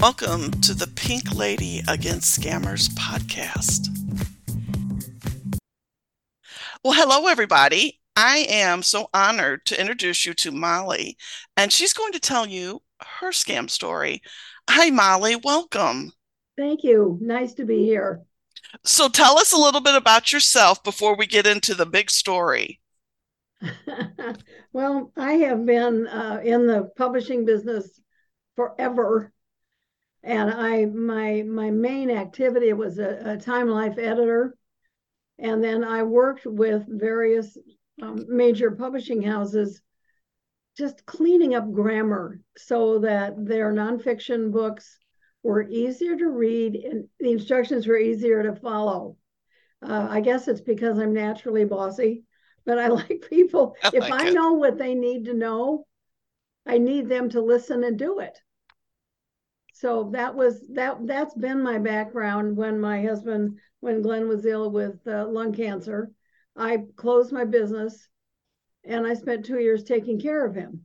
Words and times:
Welcome 0.00 0.52
to 0.60 0.74
the 0.74 0.86
Pink 0.94 1.34
Lady 1.34 1.82
Against 1.88 2.40
Scammers 2.40 2.88
podcast. 2.90 3.88
Well, 6.84 6.92
hello, 6.92 7.26
everybody. 7.26 7.98
I 8.14 8.46
am 8.48 8.84
so 8.84 9.08
honored 9.12 9.66
to 9.66 9.80
introduce 9.80 10.24
you 10.24 10.34
to 10.34 10.52
Molli, 10.52 11.16
and 11.56 11.72
she's 11.72 11.92
going 11.92 12.12
to 12.12 12.20
tell 12.20 12.46
you 12.46 12.80
her 13.00 13.30
scam 13.30 13.68
story. 13.70 14.22
Hi, 14.68 14.90
Molli. 14.90 15.36
Welcome. 15.36 16.12
Thank 16.56 16.84
you. 16.84 17.18
Nice 17.20 17.54
to 17.54 17.64
be 17.64 17.84
here. 17.84 18.22
So, 18.84 19.08
tell 19.08 19.38
us 19.38 19.52
a 19.52 19.58
little 19.58 19.80
bit 19.80 19.94
about 19.94 20.32
yourself 20.32 20.82
before 20.82 21.16
we 21.16 21.26
get 21.26 21.46
into 21.46 21.74
the 21.74 21.86
big 21.86 22.10
story. 22.10 22.80
well, 24.72 25.12
I 25.16 25.32
have 25.34 25.64
been 25.64 26.06
uh, 26.06 26.40
in 26.44 26.66
the 26.66 26.90
publishing 26.96 27.44
business 27.44 28.00
forever 28.56 29.32
and 30.22 30.50
I 30.50 30.84
my 30.86 31.42
my 31.42 31.70
main 31.70 32.10
activity 32.10 32.72
was 32.72 32.98
a, 32.98 33.20
a 33.24 33.36
Time 33.36 33.68
Life 33.68 33.98
editor, 33.98 34.56
and 35.38 35.62
then 35.62 35.84
I 35.84 36.02
worked 36.02 36.44
with 36.44 36.84
various 36.86 37.56
um, 38.02 38.26
major 38.28 38.70
publishing 38.70 39.22
houses, 39.22 39.80
just 40.78 41.04
cleaning 41.06 41.54
up 41.54 41.70
grammar 41.72 42.40
so 42.56 43.00
that 43.00 43.34
their 43.44 43.72
nonfiction 43.72 44.52
books 44.52 44.98
were 45.42 45.68
easier 45.68 46.16
to 46.16 46.28
read 46.28 46.76
and 46.76 47.08
the 47.20 47.32
instructions 47.32 47.86
were 47.86 47.98
easier 47.98 48.42
to 48.44 48.54
follow. 48.54 49.16
Uh, 49.82 50.06
I 50.10 50.20
guess 50.20 50.48
it's 50.48 50.60
because 50.60 50.98
I'm 50.98 51.12
naturally 51.12 51.64
bossy, 51.64 52.24
but 52.64 52.78
I 52.78 52.88
like 52.88 53.26
people. 53.28 53.76
I 53.82 53.90
if 53.92 54.10
I 54.10 54.28
it. 54.28 54.34
know 54.34 54.54
what 54.54 54.78
they 54.78 54.94
need 54.94 55.26
to 55.26 55.34
know, 55.34 55.86
I 56.66 56.78
need 56.78 57.08
them 57.08 57.28
to 57.30 57.40
listen 57.40 57.84
and 57.84 57.98
do 57.98 58.20
it 58.20 58.38
so 59.78 60.10
that 60.12 60.34
was 60.34 60.60
that 60.70 60.98
that's 61.06 61.34
been 61.34 61.62
my 61.62 61.78
background 61.78 62.56
when 62.56 62.80
my 62.80 63.00
husband 63.00 63.58
when 63.80 64.02
glenn 64.02 64.26
was 64.26 64.44
ill 64.44 64.70
with 64.70 64.98
uh, 65.06 65.26
lung 65.28 65.52
cancer 65.52 66.10
i 66.56 66.78
closed 66.96 67.32
my 67.32 67.44
business 67.44 68.08
and 68.84 69.06
i 69.06 69.14
spent 69.14 69.44
two 69.44 69.58
years 69.58 69.84
taking 69.84 70.20
care 70.20 70.44
of 70.44 70.54
him. 70.54 70.84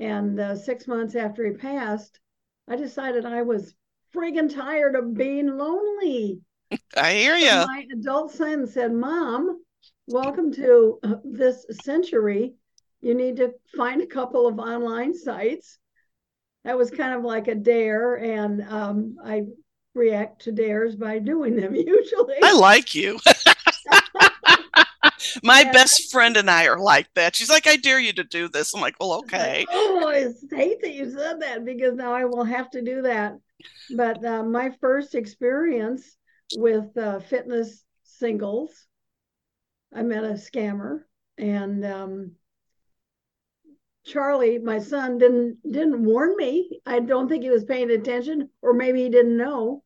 And 0.00 0.38
uh, 0.38 0.54
six 0.54 0.86
months 0.86 1.14
after 1.14 1.44
he 1.44 1.52
passed 1.52 2.20
i 2.68 2.76
decided 2.76 3.24
i 3.24 3.42
was 3.42 3.74
friggin 4.14 4.52
tired 4.54 4.94
of 4.94 5.14
being 5.14 5.56
lonely. 5.56 6.40
I 6.96 7.14
hear 7.14 7.36
you 7.36 7.48
so 7.48 7.66
my 7.66 7.86
adult 7.92 8.32
son 8.32 8.66
said 8.66 8.92
mom 8.92 9.62
welcome 10.08 10.52
to 10.52 10.98
uh, 11.02 11.16
this 11.24 11.66
century. 11.82 12.54
You 13.00 13.14
need 13.14 13.36
to 13.36 13.52
find 13.76 14.02
a 14.02 14.06
couple 14.06 14.46
of 14.46 14.58
online 14.58 15.14
sites. 15.14 15.78
That 16.64 16.76
was 16.76 16.90
kind 16.90 17.14
of 17.14 17.22
like 17.22 17.48
a 17.48 17.54
dare, 17.54 18.16
and 18.16 18.62
um, 18.62 19.16
I 19.24 19.42
react 19.94 20.42
to 20.42 20.52
dares 20.52 20.96
by 20.96 21.18
doing 21.18 21.56
them 21.56 21.74
usually. 21.74 22.36
I 22.42 22.52
like 22.52 22.94
you. 22.94 23.18
My 25.42 25.60
yeah. 25.60 25.72
best 25.72 26.10
friend 26.10 26.36
and 26.36 26.50
I 26.50 26.66
are 26.66 26.78
like 26.78 27.08
that. 27.14 27.36
She's 27.36 27.50
like, 27.50 27.66
I 27.66 27.76
dare 27.76 28.00
you 28.00 28.12
to 28.14 28.24
do 28.24 28.48
this. 28.48 28.74
I'm 28.74 28.80
like, 28.80 28.96
well, 29.00 29.14
okay. 29.20 29.66
oh, 29.70 30.08
I 30.08 30.32
hate 30.54 30.80
that 30.82 30.94
you 30.94 31.10
said 31.10 31.40
that 31.40 31.64
because 31.64 31.94
now 31.94 32.12
I 32.12 32.24
will 32.24 32.44
have 32.44 32.70
to 32.70 32.82
do 32.82 33.02
that. 33.02 33.34
But 33.96 34.24
uh, 34.24 34.42
my 34.44 34.70
first 34.80 35.14
experience 35.14 36.16
with 36.56 36.96
uh, 36.96 37.20
fitness 37.20 37.84
singles, 38.04 38.86
I 39.94 40.02
met 40.02 40.24
a 40.24 40.34
scammer 40.34 41.00
and 41.38 41.84
um, 41.84 42.32
Charlie, 44.04 44.58
my 44.58 44.78
son, 44.78 45.18
didn't 45.18 45.58
didn't 45.70 46.02
warn 46.02 46.34
me. 46.36 46.80
I 46.86 47.00
don't 47.00 47.28
think 47.28 47.42
he 47.42 47.50
was 47.50 47.64
paying 47.64 47.90
attention, 47.90 48.48
or 48.62 48.72
maybe 48.72 49.02
he 49.02 49.08
didn't 49.08 49.36
know. 49.36 49.84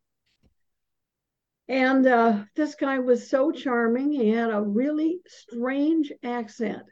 And 1.73 2.07
uh, 2.07 2.45
this 2.55 2.75
guy 2.75 2.99
was 2.99 3.31
so 3.31 3.51
charming. 3.51 4.13
He 4.13 4.29
had 4.29 4.51
a 4.51 4.61
really 4.61 5.23
strange 5.27 6.13
accent. 6.23 6.83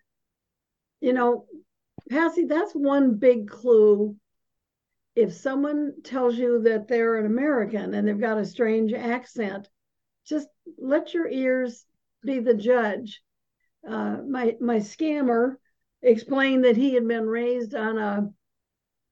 You 1.02 1.12
know, 1.12 1.44
Patsy, 2.08 2.46
that's 2.46 2.72
one 2.72 3.16
big 3.16 3.50
clue. 3.50 4.16
If 5.14 5.34
someone 5.34 5.96
tells 6.02 6.38
you 6.38 6.62
that 6.62 6.88
they're 6.88 7.16
an 7.16 7.26
American 7.26 7.92
and 7.92 8.08
they've 8.08 8.19
got 8.19 8.38
a 8.38 8.46
strange 8.46 8.94
accent, 8.94 9.69
just 10.24 10.48
let 10.78 11.12
your 11.12 11.28
ears 11.28 11.84
be 12.24 12.38
the 12.38 12.54
judge. 12.54 13.20
Uh, 13.86 14.22
my 14.26 14.56
my 14.62 14.76
scammer 14.76 15.56
explained 16.00 16.64
that 16.64 16.78
he 16.78 16.94
had 16.94 17.06
been 17.06 17.26
raised 17.26 17.74
on 17.74 17.98
a 17.98 18.30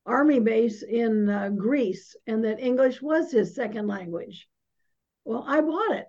army 0.06 0.40
base 0.40 0.82
in 0.82 1.28
uh, 1.28 1.50
Greece 1.50 2.16
and 2.26 2.42
that 2.46 2.58
English 2.58 3.02
was 3.02 3.30
his 3.30 3.54
second 3.54 3.86
language. 3.86 4.48
Well, 5.28 5.44
I 5.46 5.60
bought 5.60 5.94
it. 5.94 6.06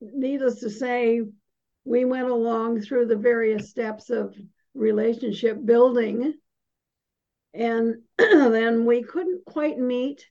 Needless 0.00 0.58
to 0.58 0.68
say, 0.68 1.22
we 1.84 2.04
went 2.04 2.28
along 2.28 2.80
through 2.80 3.06
the 3.06 3.16
various 3.16 3.70
steps 3.70 4.10
of 4.10 4.34
relationship 4.74 5.64
building. 5.64 6.34
And 7.54 8.02
then 8.18 8.86
we 8.86 9.04
couldn't 9.04 9.44
quite 9.44 9.78
meet 9.78 10.26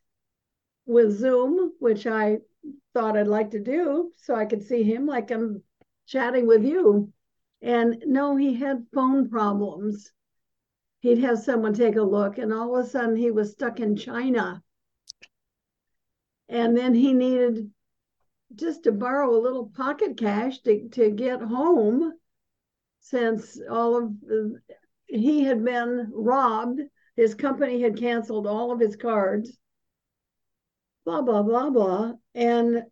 with 0.85 1.17
Zoom, 1.17 1.71
which 1.79 2.05
I 2.05 2.39
thought 2.93 3.15
I'd 3.15 3.27
like 3.27 3.51
to 3.51 3.63
do 3.63 4.11
so 4.17 4.35
I 4.35 4.47
could 4.47 4.63
see 4.63 4.83
him 4.83 5.05
like 5.05 5.31
I'm 5.31 5.63
chatting 6.07 6.45
with 6.45 6.65
you. 6.65 7.13
And 7.61 8.03
no, 8.05 8.35
he 8.35 8.53
had 8.55 8.87
phone 8.93 9.29
problems. 9.29 10.11
He'd 10.99 11.19
have 11.19 11.39
someone 11.39 11.73
take 11.73 11.95
a 11.95 12.01
look, 12.01 12.37
and 12.37 12.51
all 12.51 12.75
of 12.75 12.85
a 12.85 12.89
sudden 12.89 13.15
he 13.15 13.31
was 13.31 13.53
stuck 13.53 13.79
in 13.79 13.95
China. 13.95 14.61
And 16.49 16.75
then 16.75 16.95
he 16.95 17.13
needed 17.13 17.69
just 18.55 18.83
to 18.83 18.91
borrow 18.91 19.35
a 19.35 19.39
little 19.39 19.67
pocket 19.67 20.17
cash 20.17 20.59
to, 20.61 20.89
to 20.89 21.11
get 21.11 21.41
home 21.41 22.13
since 23.01 23.59
all 23.69 23.95
of 23.95 24.13
he 25.05 25.43
had 25.43 25.63
been 25.63 26.11
robbed. 26.13 26.81
His 27.15 27.35
company 27.35 27.81
had 27.81 27.97
canceled 27.97 28.47
all 28.47 28.71
of 28.71 28.79
his 28.79 28.95
cards, 28.95 29.57
blah, 31.05 31.21
blah, 31.21 31.43
blah, 31.43 31.69
blah. 31.69 32.13
And 32.33 32.83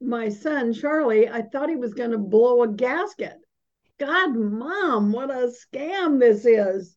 my 0.00 0.30
son, 0.30 0.72
Charlie, 0.72 1.28
I 1.28 1.42
thought 1.42 1.68
he 1.68 1.76
was 1.76 1.94
going 1.94 2.12
to 2.12 2.18
blow 2.18 2.62
a 2.62 2.68
gasket. 2.68 3.36
God, 3.98 4.34
mom, 4.34 5.12
what 5.12 5.30
a 5.30 5.52
scam 5.52 6.18
this 6.18 6.46
is. 6.46 6.96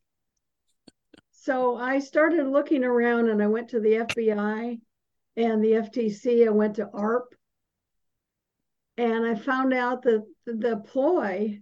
So 1.32 1.76
I 1.76 1.98
started 1.98 2.46
looking 2.46 2.84
around 2.84 3.28
and 3.28 3.42
I 3.42 3.46
went 3.48 3.68
to 3.70 3.80
the 3.80 3.96
FBI 3.96 4.80
and 5.36 5.62
the 5.62 5.72
FTC. 5.72 6.46
I 6.46 6.50
went 6.50 6.76
to 6.76 6.88
ARP 6.88 7.34
and 8.96 9.26
I 9.26 9.34
found 9.34 9.72
out 9.74 10.02
that 10.02 10.24
the 10.46 10.76
ploy 10.76 11.60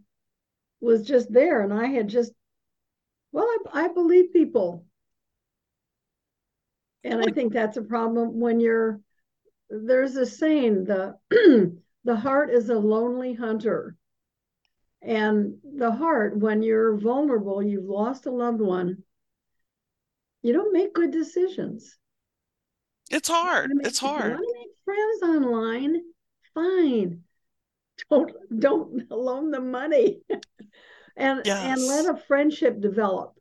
was 0.81 1.07
just 1.07 1.33
there. 1.33 1.63
And 1.63 1.73
I 1.73 1.87
had 1.87 2.09
just, 2.09 2.33
well, 3.31 3.47
I, 3.47 3.85
I 3.85 3.89
believe 3.89 4.33
people. 4.33 4.85
And 7.05 7.21
I 7.21 7.33
think 7.33 7.53
that's 7.53 7.77
a 7.77 7.83
problem 7.83 8.39
when 8.39 8.61
you're, 8.61 9.01
there's 9.71 10.17
a 10.17 10.27
saying, 10.27 10.85
the, 10.85 11.17
the 12.05 12.17
heart 12.17 12.51
is 12.51 12.69
a 12.69 12.79
lonely 12.79 13.33
hunter. 13.33 13.97
And 15.01 15.57
the 15.65 15.91
heart, 15.91 16.37
when 16.37 16.63
you're 16.63 16.97
vulnerable, 16.97 17.63
you've 17.63 17.89
lost 17.89 18.27
a 18.27 18.31
loved 18.31 18.61
one, 18.61 19.03
you 20.43 20.53
don't 20.53 20.73
make 20.73 20.95
good 20.95 21.11
decisions. 21.11 21.99
It's 23.13 23.29
hard. 23.29 23.71
Make, 23.75 23.87
it's 23.87 23.99
hard. 23.99 24.25
You 24.25 24.31
want 24.31 24.47
to 24.47 24.61
make 24.61 24.71
friends 24.85 25.23
online, 25.23 26.03
fine. 26.55 27.21
Don't 28.11 28.33
don't 28.59 29.11
loan 29.11 29.51
them 29.51 29.71
money. 29.71 30.23
and 31.17 31.43
yes. 31.45 31.79
and 31.79 31.87
let 31.87 32.15
a 32.15 32.19
friendship 32.27 32.81
develop. 32.81 33.35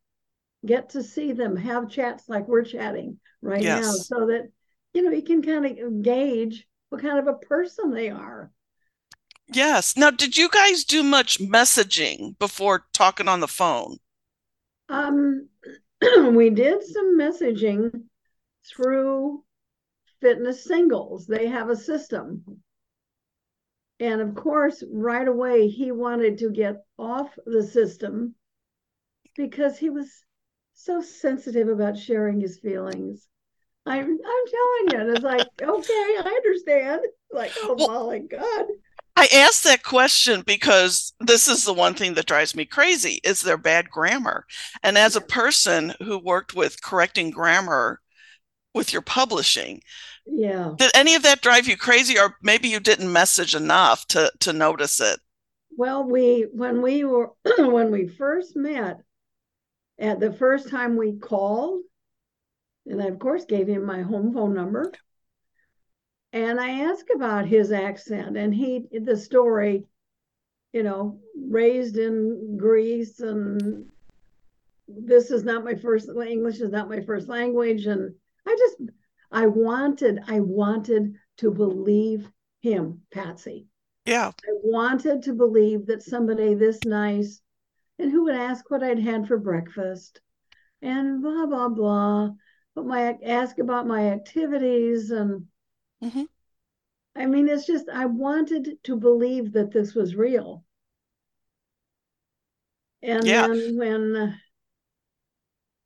Get 0.63 0.89
to 0.89 1.01
see 1.01 1.31
them, 1.31 1.55
have 1.55 1.89
chats 1.89 2.29
like 2.29 2.47
we're 2.47 2.63
chatting 2.63 3.19
right 3.41 3.63
yes. 3.63 3.83
now, 3.83 3.91
so 3.91 4.27
that 4.27 4.51
you 4.93 5.01
know 5.01 5.11
you 5.11 5.23
can 5.23 5.41
kind 5.41 5.65
of 5.65 6.03
gauge 6.03 6.67
what 6.89 7.01
kind 7.01 7.17
of 7.17 7.27
a 7.27 7.33
person 7.33 7.91
they 7.91 8.09
are. 8.09 8.51
Yes. 9.47 9.97
Now, 9.97 10.11
did 10.11 10.37
you 10.37 10.49
guys 10.49 10.83
do 10.83 11.03
much 11.03 11.39
messaging 11.39 12.37
before 12.39 12.85
talking 12.93 13.27
on 13.27 13.39
the 13.39 13.47
phone? 13.47 13.97
Um, 14.87 15.49
we 16.31 16.49
did 16.49 16.83
some 16.83 17.17
messaging 17.17 18.03
through 18.65 19.43
Fitness 20.21 20.63
Singles. 20.63 21.25
They 21.25 21.47
have 21.47 21.69
a 21.69 21.75
system. 21.75 22.43
And 23.99 24.21
of 24.21 24.35
course, 24.35 24.83
right 24.91 25.27
away, 25.27 25.67
he 25.67 25.91
wanted 25.91 26.37
to 26.39 26.49
get 26.49 26.83
off 26.97 27.29
the 27.45 27.63
system 27.63 28.35
because 29.35 29.77
he 29.77 29.89
was 29.89 30.09
so 30.73 31.01
sensitive 31.01 31.67
about 31.67 31.97
sharing 31.97 32.39
his 32.39 32.59
feelings. 32.59 33.27
I'm 33.85 34.03
I'm 34.03 34.07
telling 34.07 34.87
you, 34.91 34.99
and 34.99 35.09
it's 35.09 35.23
like, 35.23 35.47
okay, 35.61 35.93
I 35.93 36.41
understand. 36.43 37.01
Like, 37.31 37.51
oh 37.57 37.75
well, 37.77 38.07
my 38.07 38.19
God. 38.19 38.65
I 39.15 39.27
asked 39.33 39.63
that 39.65 39.83
question 39.83 40.41
because 40.45 41.13
this 41.19 41.47
is 41.47 41.65
the 41.65 41.73
one 41.73 41.93
thing 41.93 42.13
that 42.13 42.25
drives 42.25 42.55
me 42.55 42.65
crazy 42.65 43.19
is 43.23 43.41
their 43.41 43.57
bad 43.57 43.89
grammar. 43.89 44.45
And 44.83 44.97
as 44.97 45.15
a 45.15 45.21
person 45.21 45.93
who 45.99 46.17
worked 46.17 46.55
with 46.55 46.81
correcting 46.81 47.29
grammar 47.29 47.99
with 48.73 48.93
your 48.93 49.01
publishing, 49.01 49.81
yeah. 50.25 50.73
Did 50.77 50.91
any 50.93 51.15
of 51.15 51.23
that 51.23 51.41
drive 51.41 51.67
you 51.67 51.77
crazy 51.77 52.17
or 52.17 52.35
maybe 52.41 52.67
you 52.67 52.79
didn't 52.79 53.11
message 53.11 53.55
enough 53.55 54.05
to 54.07 54.31
to 54.39 54.53
notice 54.53 54.99
it? 54.99 55.19
Well, 55.75 56.03
we 56.03 56.47
when 56.51 56.81
we 56.81 57.03
were 57.03 57.31
when 57.57 57.91
we 57.91 58.07
first 58.07 58.55
met, 58.55 59.01
at 59.99 60.19
the 60.19 60.31
first 60.31 60.69
time 60.69 60.95
we 60.95 61.17
called, 61.17 61.81
and 62.85 63.01
I 63.01 63.05
of 63.05 63.19
course 63.19 63.45
gave 63.45 63.67
him 63.67 63.85
my 63.85 64.01
home 64.01 64.33
phone 64.33 64.53
number. 64.53 64.91
And 66.33 66.61
I 66.61 66.83
asked 66.83 67.09
about 67.13 67.45
his 67.45 67.71
accent, 67.71 68.37
and 68.37 68.53
he 68.53 68.85
the 68.91 69.17
story, 69.17 69.85
you 70.71 70.83
know, 70.83 71.19
raised 71.35 71.97
in 71.97 72.57
Greece, 72.57 73.19
and 73.19 73.87
this 74.87 75.31
is 75.31 75.43
not 75.43 75.65
my 75.65 75.75
first 75.75 76.09
English 76.09 76.61
is 76.61 76.71
not 76.71 76.89
my 76.89 77.01
first 77.01 77.27
language, 77.27 77.85
and 77.85 78.13
I 78.47 78.55
just 78.57 78.77
I 79.31 79.47
wanted 79.47 80.19
I 80.27 80.39
wanted 80.39 81.15
to 81.37 81.51
believe 81.51 82.29
him, 82.61 83.01
Patsy. 83.11 83.67
Yeah. 84.05 84.29
I 84.29 84.51
wanted 84.63 85.23
to 85.23 85.33
believe 85.33 85.85
that 85.87 86.03
somebody 86.03 86.53
this 86.53 86.79
nice 86.85 87.41
and 87.99 88.11
who 88.11 88.23
would 88.23 88.35
ask 88.35 88.69
what 88.69 88.83
I'd 88.83 88.99
had 88.99 89.27
for 89.27 89.37
breakfast 89.37 90.21
and 90.81 91.21
blah, 91.21 91.45
blah, 91.45 91.69
blah. 91.69 92.31
But 92.73 92.85
my 92.85 93.17
ask 93.23 93.59
about 93.59 93.87
my 93.87 94.09
activities 94.09 95.11
and 95.11 95.45
mm-hmm. 96.03 96.23
I 97.15 97.25
mean, 97.25 97.49
it's 97.49 97.65
just, 97.65 97.89
I 97.89 98.05
wanted 98.05 98.77
to 98.85 98.95
believe 98.95 99.51
that 99.53 99.71
this 99.71 99.93
was 99.93 100.15
real. 100.15 100.63
And 103.03 103.25
yeah. 103.25 103.47
then 103.47 103.77
when 103.77 104.39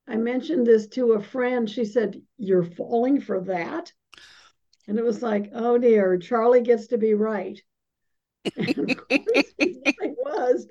I 0.07 0.17
mentioned 0.17 0.67
this 0.67 0.87
to 0.89 1.13
a 1.13 1.21
friend, 1.21 1.69
she 1.69 1.85
said, 1.85 2.21
You're 2.37 2.63
falling 2.63 3.21
for 3.21 3.41
that? 3.41 3.91
And 4.87 4.99
it 4.99 5.05
was 5.05 5.21
like, 5.21 5.51
Oh 5.53 5.77
dear, 5.77 6.17
Charlie 6.17 6.61
gets 6.61 6.87
to 6.87 6.97
be 6.97 7.13
right. 7.13 7.59
And 8.57 8.91
of 8.91 10.15
was. 10.17 10.67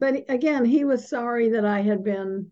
But 0.00 0.24
again, 0.28 0.64
he 0.64 0.84
was 0.84 1.08
sorry 1.08 1.50
that 1.50 1.64
I 1.64 1.80
had 1.80 2.02
been, 2.02 2.50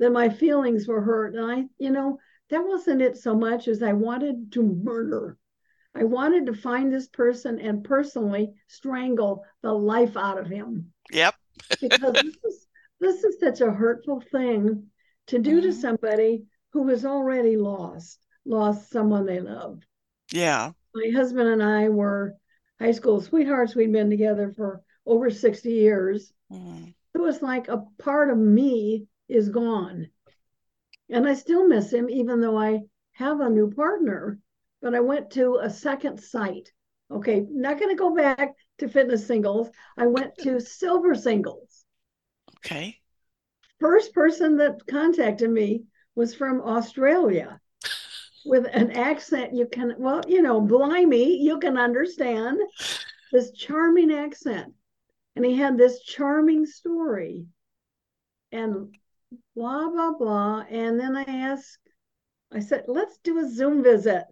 that 0.00 0.10
my 0.10 0.28
feelings 0.28 0.88
were 0.88 1.00
hurt. 1.00 1.34
And 1.34 1.44
I, 1.44 1.64
you 1.78 1.90
know, 1.90 2.18
that 2.50 2.64
wasn't 2.64 3.02
it 3.02 3.16
so 3.16 3.34
much 3.34 3.68
as 3.68 3.82
I 3.82 3.92
wanted 3.92 4.52
to 4.52 4.62
murder. 4.62 5.38
I 5.94 6.04
wanted 6.04 6.46
to 6.46 6.54
find 6.54 6.92
this 6.92 7.06
person 7.08 7.60
and 7.60 7.84
personally 7.84 8.54
strangle 8.66 9.44
the 9.62 9.72
life 9.72 10.16
out 10.16 10.38
of 10.38 10.48
him. 10.48 10.92
Yep. 11.12 11.34
because 11.80 12.12
this 12.14 12.36
is, 12.44 12.66
this 13.00 13.24
is 13.24 13.38
such 13.38 13.60
a 13.60 13.70
hurtful 13.70 14.22
thing 14.32 14.90
to 15.28 15.38
do 15.38 15.58
mm-hmm. 15.58 15.68
to 15.68 15.72
somebody 15.72 16.44
who 16.72 16.88
has 16.88 17.04
already 17.04 17.56
lost, 17.56 18.18
lost 18.44 18.90
someone 18.90 19.26
they 19.26 19.40
loved. 19.40 19.84
Yeah. 20.32 20.72
My 20.94 21.10
husband 21.14 21.48
and 21.48 21.62
I 21.62 21.88
were 21.88 22.34
high 22.80 22.92
school 22.92 23.20
sweethearts. 23.20 23.74
We'd 23.74 23.92
been 23.92 24.10
together 24.10 24.52
for 24.54 24.82
over 25.06 25.30
60 25.30 25.70
years. 25.70 26.32
Mm. 26.52 26.94
It 27.14 27.18
was 27.18 27.42
like 27.42 27.68
a 27.68 27.84
part 27.98 28.30
of 28.30 28.38
me 28.38 29.06
is 29.28 29.48
gone. 29.48 30.08
And 31.08 31.28
I 31.28 31.34
still 31.34 31.66
miss 31.68 31.92
him, 31.92 32.08
even 32.10 32.40
though 32.40 32.58
I 32.58 32.80
have 33.12 33.40
a 33.40 33.50
new 33.50 33.70
partner. 33.70 34.38
But 34.82 34.94
I 34.94 35.00
went 35.00 35.30
to 35.32 35.60
a 35.62 35.70
second 35.70 36.20
site. 36.20 36.72
Okay, 37.10 37.46
not 37.48 37.78
going 37.78 37.90
to 37.90 37.98
go 37.98 38.14
back 38.14 38.54
to 38.78 38.88
fitness 38.88 39.26
singles. 39.26 39.68
I 39.96 40.06
went 40.06 40.36
to 40.38 40.60
silver 40.80 41.14
singles. 41.14 41.84
Okay. 42.58 42.98
First 43.84 44.14
person 44.14 44.56
that 44.56 44.86
contacted 44.86 45.50
me 45.50 45.82
was 46.14 46.34
from 46.34 46.62
Australia 46.62 47.60
with 48.46 48.66
an 48.72 48.92
accent 48.92 49.54
you 49.54 49.66
can, 49.66 49.96
well, 49.98 50.22
you 50.26 50.40
know, 50.40 50.58
blimey, 50.58 51.36
you 51.42 51.58
can 51.58 51.76
understand 51.76 52.58
this 53.30 53.52
charming 53.52 54.10
accent. 54.10 54.72
And 55.36 55.44
he 55.44 55.54
had 55.54 55.76
this 55.76 56.02
charming 56.02 56.64
story 56.64 57.44
and 58.52 58.96
blah, 59.54 59.90
blah, 59.90 60.12
blah. 60.12 60.64
And 60.70 60.98
then 60.98 61.14
I 61.14 61.24
asked, 61.24 61.78
I 62.50 62.60
said, 62.60 62.84
let's 62.88 63.18
do 63.22 63.38
a 63.38 63.50
Zoom 63.50 63.82
visit. 63.82 64.24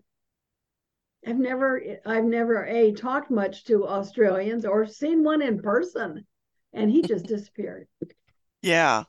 I've 1.26 1.38
never, 1.38 1.82
I've 2.06 2.24
never 2.24 2.64
a 2.64 2.92
talked 2.92 3.30
much 3.30 3.64
to 3.64 3.86
Australians 3.86 4.64
or 4.64 4.86
seen 4.86 5.22
one 5.22 5.42
in 5.42 5.60
person, 5.60 6.24
and 6.72 6.90
he 6.90 7.02
just 7.02 7.26
disappeared. 7.26 7.86
Yeah, 8.62 9.04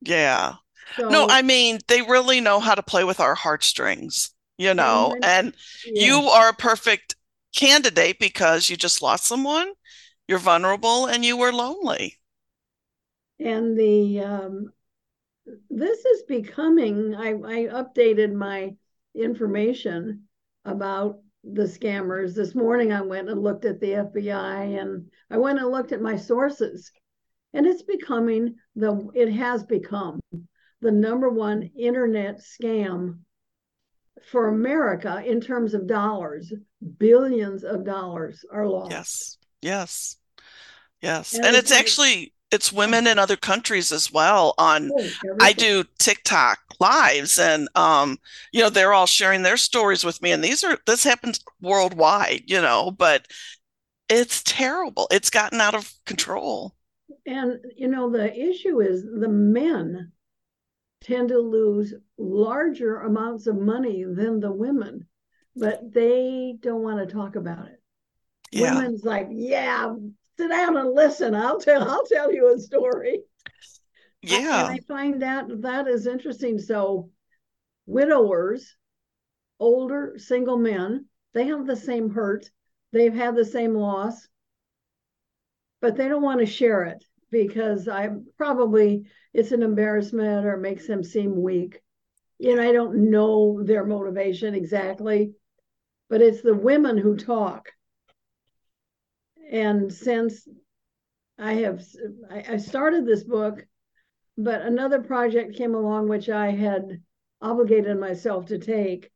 yeah. 0.00 0.54
So, 0.96 1.08
no, 1.08 1.26
I 1.28 1.42
mean 1.42 1.80
they 1.88 2.02
really 2.02 2.40
know 2.40 2.60
how 2.60 2.74
to 2.74 2.82
play 2.82 3.04
with 3.04 3.20
our 3.20 3.34
heartstrings, 3.34 4.30
you 4.58 4.74
know. 4.74 5.12
And, 5.14 5.24
and 5.24 5.54
yeah. 5.86 6.06
you 6.06 6.20
are 6.28 6.50
a 6.50 6.54
perfect 6.54 7.16
candidate 7.54 8.18
because 8.18 8.70
you 8.70 8.76
just 8.76 9.02
lost 9.02 9.24
someone, 9.24 9.72
you're 10.28 10.38
vulnerable, 10.38 11.06
and 11.06 11.24
you 11.24 11.36
were 11.36 11.52
lonely. 11.52 12.18
And 13.38 13.76
the 13.78 14.20
um, 14.20 14.72
this 15.70 16.04
is 16.04 16.22
becoming. 16.22 17.14
I, 17.14 17.30
I 17.30 17.66
updated 17.66 18.32
my 18.32 18.74
information 19.14 20.24
about 20.64 21.20
the 21.44 21.62
scammers 21.62 22.34
this 22.34 22.54
morning. 22.54 22.92
I 22.92 23.02
went 23.02 23.28
and 23.28 23.42
looked 23.42 23.64
at 23.64 23.80
the 23.80 23.90
FBI, 23.90 24.80
and 24.80 25.10
I 25.30 25.38
went 25.38 25.58
and 25.58 25.70
looked 25.70 25.92
at 25.92 26.00
my 26.00 26.16
sources, 26.16 26.90
and 27.54 27.66
it's 27.66 27.82
becoming 27.82 28.56
the. 28.74 29.08
It 29.14 29.32
has 29.32 29.64
become 29.64 30.20
the 30.80 30.90
number 30.90 31.28
one 31.28 31.70
internet 31.78 32.40
scam 32.40 33.18
for 34.30 34.48
America 34.48 35.22
in 35.24 35.40
terms 35.40 35.74
of 35.74 35.86
dollars. 35.86 36.52
Billions 36.98 37.64
of 37.64 37.84
dollars 37.84 38.44
are 38.52 38.66
lost. 38.66 38.90
Yes. 38.90 39.38
Yes. 39.62 40.16
Yes. 41.00 41.34
And, 41.34 41.44
and 41.44 41.56
it's, 41.56 41.70
it's 41.70 41.78
actually 41.80 42.32
it's 42.50 42.72
women 42.72 43.06
in 43.06 43.18
other 43.18 43.36
countries 43.36 43.92
as 43.92 44.12
well 44.12 44.54
on 44.58 44.90
oh, 44.96 45.08
I 45.40 45.52
do 45.52 45.84
TikTok 45.98 46.58
lives 46.78 47.38
and 47.38 47.68
um 47.74 48.18
you 48.52 48.62
know 48.62 48.70
they're 48.70 48.92
all 48.92 49.06
sharing 49.06 49.42
their 49.42 49.56
stories 49.56 50.04
with 50.04 50.20
me 50.20 50.30
and 50.30 50.44
these 50.44 50.62
are 50.62 50.78
this 50.86 51.04
happens 51.04 51.40
worldwide, 51.60 52.44
you 52.46 52.60
know, 52.60 52.90
but 52.90 53.26
it's 54.08 54.42
terrible. 54.44 55.08
It's 55.10 55.30
gotten 55.30 55.60
out 55.60 55.74
of 55.74 55.92
control. 56.04 56.74
And 57.26 57.58
you 57.76 57.88
know 57.88 58.10
the 58.10 58.34
issue 58.34 58.80
is 58.80 59.02
the 59.02 59.28
men 59.28 60.12
tend 61.02 61.28
to 61.28 61.38
lose 61.38 61.94
larger 62.18 63.00
amounts 63.00 63.46
of 63.46 63.56
money 63.56 64.04
than 64.04 64.40
the 64.40 64.50
women, 64.50 65.06
but 65.54 65.92
they 65.92 66.54
don't 66.60 66.82
want 66.82 66.98
to 66.98 67.14
talk 67.14 67.36
about 67.36 67.68
it. 67.68 67.80
Yeah. 68.50 68.74
Women's 68.74 69.04
like, 69.04 69.28
yeah, 69.30 69.94
sit 70.36 70.50
down 70.50 70.76
and 70.76 70.92
listen. 70.92 71.34
I'll 71.34 71.60
tell 71.60 71.88
I'll 71.88 72.06
tell 72.06 72.32
you 72.32 72.54
a 72.54 72.58
story. 72.58 73.20
Yeah. 74.22 74.66
And 74.66 74.74
I 74.74 74.78
find 74.88 75.22
that 75.22 75.44
that 75.62 75.86
is 75.86 76.06
interesting. 76.06 76.58
So 76.58 77.10
widowers, 77.86 78.76
older 79.60 80.14
single 80.18 80.58
men, 80.58 81.06
they 81.34 81.46
have 81.46 81.66
the 81.66 81.76
same 81.76 82.10
hurt. 82.10 82.50
They've 82.92 83.14
had 83.14 83.36
the 83.36 83.44
same 83.44 83.74
loss, 83.74 84.26
but 85.86 85.94
they 85.94 86.08
don't 86.08 86.22
want 86.22 86.40
to 86.40 86.46
share 86.46 86.82
it 86.82 87.04
because 87.30 87.86
I 87.86 88.08
probably 88.36 89.04
it's 89.32 89.52
an 89.52 89.62
embarrassment 89.62 90.44
or 90.44 90.56
makes 90.56 90.88
them 90.88 91.04
seem 91.04 91.40
weak. 91.40 91.80
Know, 92.40 92.60
I 92.60 92.72
don't 92.72 93.08
know 93.08 93.62
their 93.62 93.84
motivation 93.84 94.52
exactly, 94.56 95.34
but 96.10 96.22
it's 96.22 96.42
the 96.42 96.56
women 96.56 96.98
who 96.98 97.16
talk. 97.16 97.68
And 99.52 99.92
since 99.92 100.48
I 101.38 101.52
have 101.52 101.84
I 102.28 102.56
started 102.56 103.06
this 103.06 103.22
book, 103.22 103.64
but 104.36 104.62
another 104.62 105.00
project 105.00 105.54
came 105.54 105.76
along 105.76 106.08
which 106.08 106.28
I 106.28 106.50
had 106.50 107.00
obligated 107.40 107.96
myself 108.00 108.46
to 108.46 108.58
take. 108.58 109.12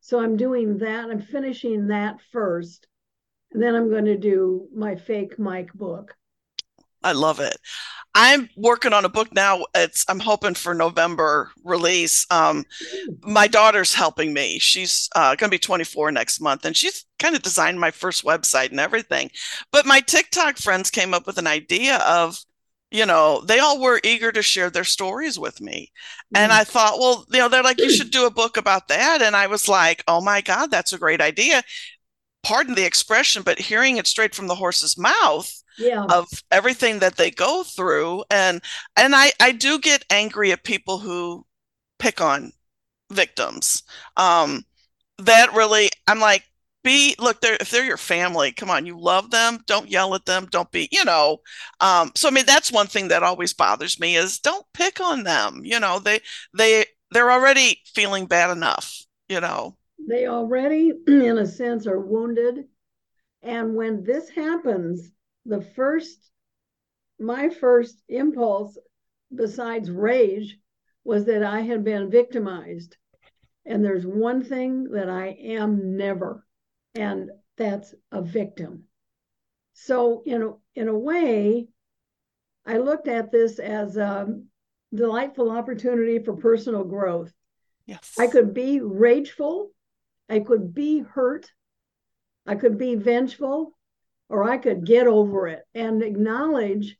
So 0.00 0.20
I'm 0.20 0.36
doing 0.36 0.76
that. 0.78 1.08
I'm 1.08 1.22
finishing 1.22 1.86
that 1.86 2.20
first. 2.30 2.88
And 3.52 3.62
then 3.62 3.74
I'm 3.74 3.90
going 3.90 4.04
to 4.04 4.16
do 4.16 4.68
my 4.74 4.96
fake 4.96 5.38
Mike 5.38 5.72
book. 5.72 6.14
I 7.02 7.12
love 7.12 7.40
it. 7.40 7.56
I'm 8.14 8.48
working 8.56 8.92
on 8.92 9.04
a 9.04 9.08
book 9.08 9.32
now. 9.32 9.64
It's 9.74 10.04
I'm 10.08 10.18
hoping 10.18 10.54
for 10.54 10.74
November 10.74 11.50
release. 11.64 12.26
Um, 12.30 12.64
my 13.22 13.46
daughter's 13.46 13.94
helping 13.94 14.34
me. 14.34 14.58
She's 14.58 15.08
uh, 15.14 15.36
going 15.36 15.48
to 15.50 15.54
be 15.54 15.58
24 15.58 16.10
next 16.12 16.40
month, 16.40 16.64
and 16.64 16.76
she's 16.76 17.06
kind 17.18 17.36
of 17.36 17.42
designed 17.42 17.78
my 17.78 17.90
first 17.90 18.24
website 18.24 18.70
and 18.70 18.80
everything. 18.80 19.30
But 19.70 19.86
my 19.86 20.00
TikTok 20.00 20.58
friends 20.58 20.90
came 20.90 21.14
up 21.14 21.26
with 21.26 21.38
an 21.38 21.46
idea 21.46 21.98
of 21.98 22.44
you 22.90 23.06
know, 23.06 23.40
they 23.42 23.60
all 23.60 23.80
were 23.80 24.00
eager 24.02 24.32
to 24.32 24.42
share 24.42 24.68
their 24.68 24.84
stories 24.84 25.38
with 25.38 25.60
me. 25.60 25.92
And. 26.34 26.50
I 26.52 26.64
thought, 26.64 26.98
well, 26.98 27.24
you 27.30 27.38
know, 27.38 27.48
they're 27.48 27.62
like, 27.62 27.80
you 27.80 27.88
should 27.88 28.10
do 28.10 28.26
a 28.26 28.30
book 28.32 28.56
about 28.56 28.88
that. 28.88 29.22
And 29.22 29.36
I 29.36 29.46
was 29.46 29.68
like, 29.68 30.02
oh 30.08 30.20
my 30.20 30.40
God, 30.40 30.72
that's 30.72 30.92
a 30.92 30.98
great 30.98 31.20
idea. 31.20 31.62
Pardon 32.42 32.74
the 32.74 32.86
expression, 32.86 33.42
but 33.42 33.58
hearing 33.58 33.96
it 33.96 34.06
straight 34.06 34.34
from 34.34 34.46
the 34.46 34.54
horse's 34.54 34.96
mouth 34.96 35.52
yeah. 35.78 36.04
of 36.10 36.26
everything 36.50 37.00
that 37.00 37.16
they 37.16 37.30
go 37.30 37.62
through. 37.62 38.24
And 38.30 38.62
and 38.96 39.14
I, 39.14 39.32
I 39.40 39.52
do 39.52 39.78
get 39.78 40.04
angry 40.10 40.52
at 40.52 40.64
people 40.64 40.98
who 40.98 41.44
pick 41.98 42.20
on 42.20 42.52
victims. 43.10 43.82
Um, 44.16 44.64
that 45.18 45.52
really, 45.54 45.90
I'm 46.06 46.20
like, 46.20 46.44
be 46.82 47.14
look 47.18 47.40
they're 47.40 47.58
if 47.60 47.70
they're 47.70 47.84
your 47.84 47.96
family 47.96 48.52
come 48.52 48.70
on 48.70 48.86
you 48.86 48.98
love 48.98 49.30
them 49.30 49.58
don't 49.66 49.90
yell 49.90 50.14
at 50.14 50.24
them 50.24 50.46
don't 50.50 50.70
be 50.70 50.88
you 50.90 51.04
know 51.04 51.38
um 51.80 52.10
so 52.14 52.28
i 52.28 52.30
mean 52.30 52.46
that's 52.46 52.72
one 52.72 52.86
thing 52.86 53.08
that 53.08 53.22
always 53.22 53.52
bothers 53.52 54.00
me 54.00 54.16
is 54.16 54.38
don't 54.38 54.64
pick 54.72 55.00
on 55.00 55.22
them 55.22 55.60
you 55.62 55.78
know 55.78 55.98
they 55.98 56.20
they 56.56 56.84
they're 57.10 57.30
already 57.30 57.80
feeling 57.94 58.26
bad 58.26 58.50
enough 58.50 59.02
you 59.28 59.40
know 59.40 59.76
they 60.08 60.26
already 60.26 60.92
in 61.06 61.38
a 61.38 61.46
sense 61.46 61.86
are 61.86 62.00
wounded 62.00 62.64
and 63.42 63.74
when 63.74 64.02
this 64.02 64.28
happens 64.28 65.10
the 65.46 65.60
first 65.60 66.30
my 67.18 67.48
first 67.48 68.02
impulse 68.08 68.78
besides 69.34 69.90
rage 69.90 70.58
was 71.04 71.24
that 71.24 71.42
i 71.42 71.60
had 71.60 71.84
been 71.84 72.10
victimized 72.10 72.96
and 73.66 73.84
there's 73.84 74.06
one 74.06 74.42
thing 74.42 74.84
that 74.84 75.08
i 75.08 75.28
am 75.28 75.96
never 75.96 76.44
and 76.94 77.30
that's 77.60 77.94
a 78.10 78.22
victim. 78.22 78.84
So, 79.74 80.22
you 80.24 80.38
know, 80.38 80.60
in 80.74 80.88
a 80.88 80.98
way, 80.98 81.68
I 82.66 82.78
looked 82.78 83.06
at 83.06 83.30
this 83.30 83.58
as 83.58 83.96
a 83.96 84.34
delightful 84.94 85.50
opportunity 85.50 86.18
for 86.18 86.36
personal 86.36 86.84
growth. 86.84 87.32
Yes. 87.86 88.14
I 88.18 88.26
could 88.28 88.54
be 88.54 88.80
rageful, 88.80 89.72
I 90.30 90.38
could 90.38 90.72
be 90.72 91.00
hurt, 91.00 91.50
I 92.46 92.54
could 92.54 92.78
be 92.78 92.94
vengeful, 92.94 93.76
or 94.28 94.48
I 94.48 94.58
could 94.58 94.86
get 94.86 95.06
over 95.06 95.48
it 95.48 95.64
and 95.74 96.02
acknowledge. 96.02 96.96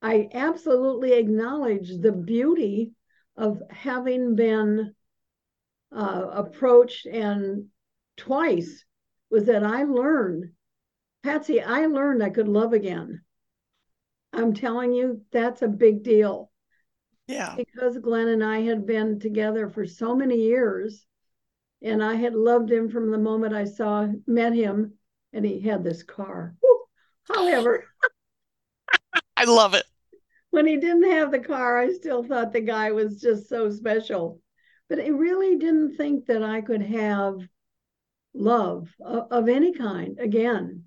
I 0.00 0.28
absolutely 0.32 1.14
acknowledge 1.14 1.90
the 1.98 2.12
beauty 2.12 2.92
of 3.36 3.60
having 3.70 4.36
been 4.36 4.94
uh, 5.94 6.26
approached 6.32 7.06
and 7.06 7.66
twice 8.16 8.84
was 9.30 9.46
that 9.46 9.64
I 9.64 9.84
learned, 9.84 10.52
Patsy, 11.22 11.60
I 11.60 11.86
learned 11.86 12.22
I 12.22 12.30
could 12.30 12.48
love 12.48 12.72
again. 12.72 13.22
I'm 14.32 14.54
telling 14.54 14.92
you, 14.92 15.22
that's 15.32 15.62
a 15.62 15.68
big 15.68 16.02
deal. 16.02 16.50
Yeah. 17.26 17.54
Because 17.56 17.98
Glenn 17.98 18.28
and 18.28 18.44
I 18.44 18.60
had 18.60 18.86
been 18.86 19.18
together 19.20 19.68
for 19.68 19.86
so 19.86 20.14
many 20.14 20.36
years, 20.36 21.04
and 21.82 22.02
I 22.02 22.14
had 22.14 22.34
loved 22.34 22.70
him 22.70 22.88
from 22.88 23.10
the 23.10 23.18
moment 23.18 23.54
I 23.54 23.64
saw, 23.64 24.08
met 24.26 24.52
him, 24.54 24.94
and 25.32 25.44
he 25.44 25.60
had 25.60 25.82
this 25.82 26.02
car. 26.02 26.54
However, 27.24 27.84
I 29.36 29.44
love 29.44 29.74
it. 29.74 29.84
When 30.50 30.66
he 30.66 30.76
didn't 30.76 31.10
have 31.10 31.30
the 31.30 31.38
car, 31.38 31.78
I 31.78 31.92
still 31.92 32.22
thought 32.22 32.52
the 32.52 32.60
guy 32.60 32.92
was 32.92 33.20
just 33.20 33.48
so 33.48 33.70
special. 33.70 34.40
But 34.88 35.00
I 35.00 35.08
really 35.08 35.56
didn't 35.56 35.96
think 35.96 36.26
that 36.26 36.42
I 36.42 36.60
could 36.60 36.82
have 36.82 37.38
love 38.34 38.88
of, 39.00 39.26
of 39.30 39.48
any 39.48 39.72
kind 39.72 40.18
again. 40.18 40.84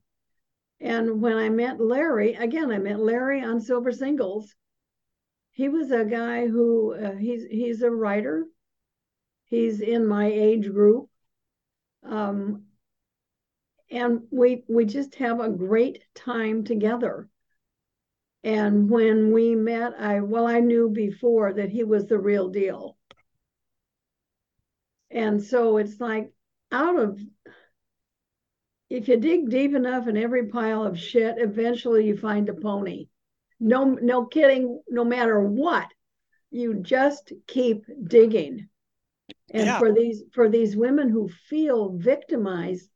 And 0.79 1.21
when 1.21 1.37
I 1.37 1.49
met 1.49 1.79
Larry, 1.79 2.33
again, 2.33 2.71
I 2.71 2.77
met 2.77 2.99
Larry 2.99 3.41
on 3.41 3.59
Silver 3.59 3.91
Singles. 3.91 4.53
He 5.51 5.69
was 5.69 5.91
a 5.91 6.05
guy 6.05 6.47
who 6.47 6.93
uh, 6.93 7.15
he's 7.15 7.45
he's 7.49 7.81
a 7.81 7.89
writer. 7.89 8.45
He's 9.47 9.81
in 9.81 10.07
my 10.07 10.27
age 10.27 10.71
group, 10.71 11.09
um, 12.03 12.63
and 13.91 14.21
we 14.31 14.63
we 14.67 14.85
just 14.85 15.15
have 15.15 15.39
a 15.39 15.49
great 15.49 16.03
time 16.15 16.63
together. 16.63 17.29
And 18.43 18.89
when 18.89 19.31
we 19.31 19.55
met, 19.55 19.93
I 19.99 20.21
well, 20.21 20.47
I 20.47 20.59
knew 20.59 20.89
before 20.89 21.53
that 21.53 21.69
he 21.69 21.83
was 21.83 22.05
the 22.05 22.19
real 22.19 22.49
deal. 22.49 22.97
And 25.11 25.41
so 25.41 25.77
it's 25.77 25.99
like 25.99 26.31
out 26.71 26.99
of 26.99 27.19
if 28.89 29.07
you 29.07 29.17
dig 29.17 29.49
deep 29.49 29.73
enough 29.73 30.07
in 30.07 30.17
every 30.17 30.47
pile 30.47 30.83
of 30.83 30.99
shit, 30.99 31.35
eventually 31.37 32.05
you 32.05 32.17
find 32.17 32.49
a 32.49 32.53
pony. 32.53 33.07
No, 33.59 33.85
no 33.85 34.25
kidding. 34.25 34.81
No 34.87 35.03
matter 35.03 35.39
what, 35.39 35.87
you 36.51 36.75
just 36.75 37.33
keep 37.47 37.85
digging. 38.07 38.69
And 39.51 39.67
yeah. 39.67 39.79
for 39.79 39.93
these 39.93 40.23
for 40.33 40.49
these 40.49 40.75
women 40.75 41.09
who 41.09 41.29
feel 41.49 41.97
victimized, 41.97 42.89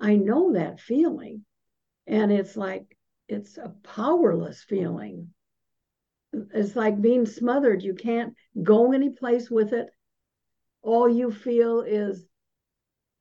I 0.00 0.16
know 0.16 0.52
that 0.52 0.80
feeling, 0.80 1.44
and 2.06 2.32
it's 2.32 2.56
like 2.56 2.96
it's 3.28 3.56
a 3.58 3.74
powerless 3.82 4.62
feeling. 4.62 5.30
It's 6.32 6.76
like 6.76 7.00
being 7.00 7.26
smothered. 7.26 7.82
You 7.82 7.94
can't 7.94 8.34
go 8.62 8.92
any 8.92 9.10
place 9.10 9.50
with 9.50 9.72
it. 9.72 9.88
All 10.82 11.08
you 11.08 11.30
feel 11.30 11.80
is 11.80 12.24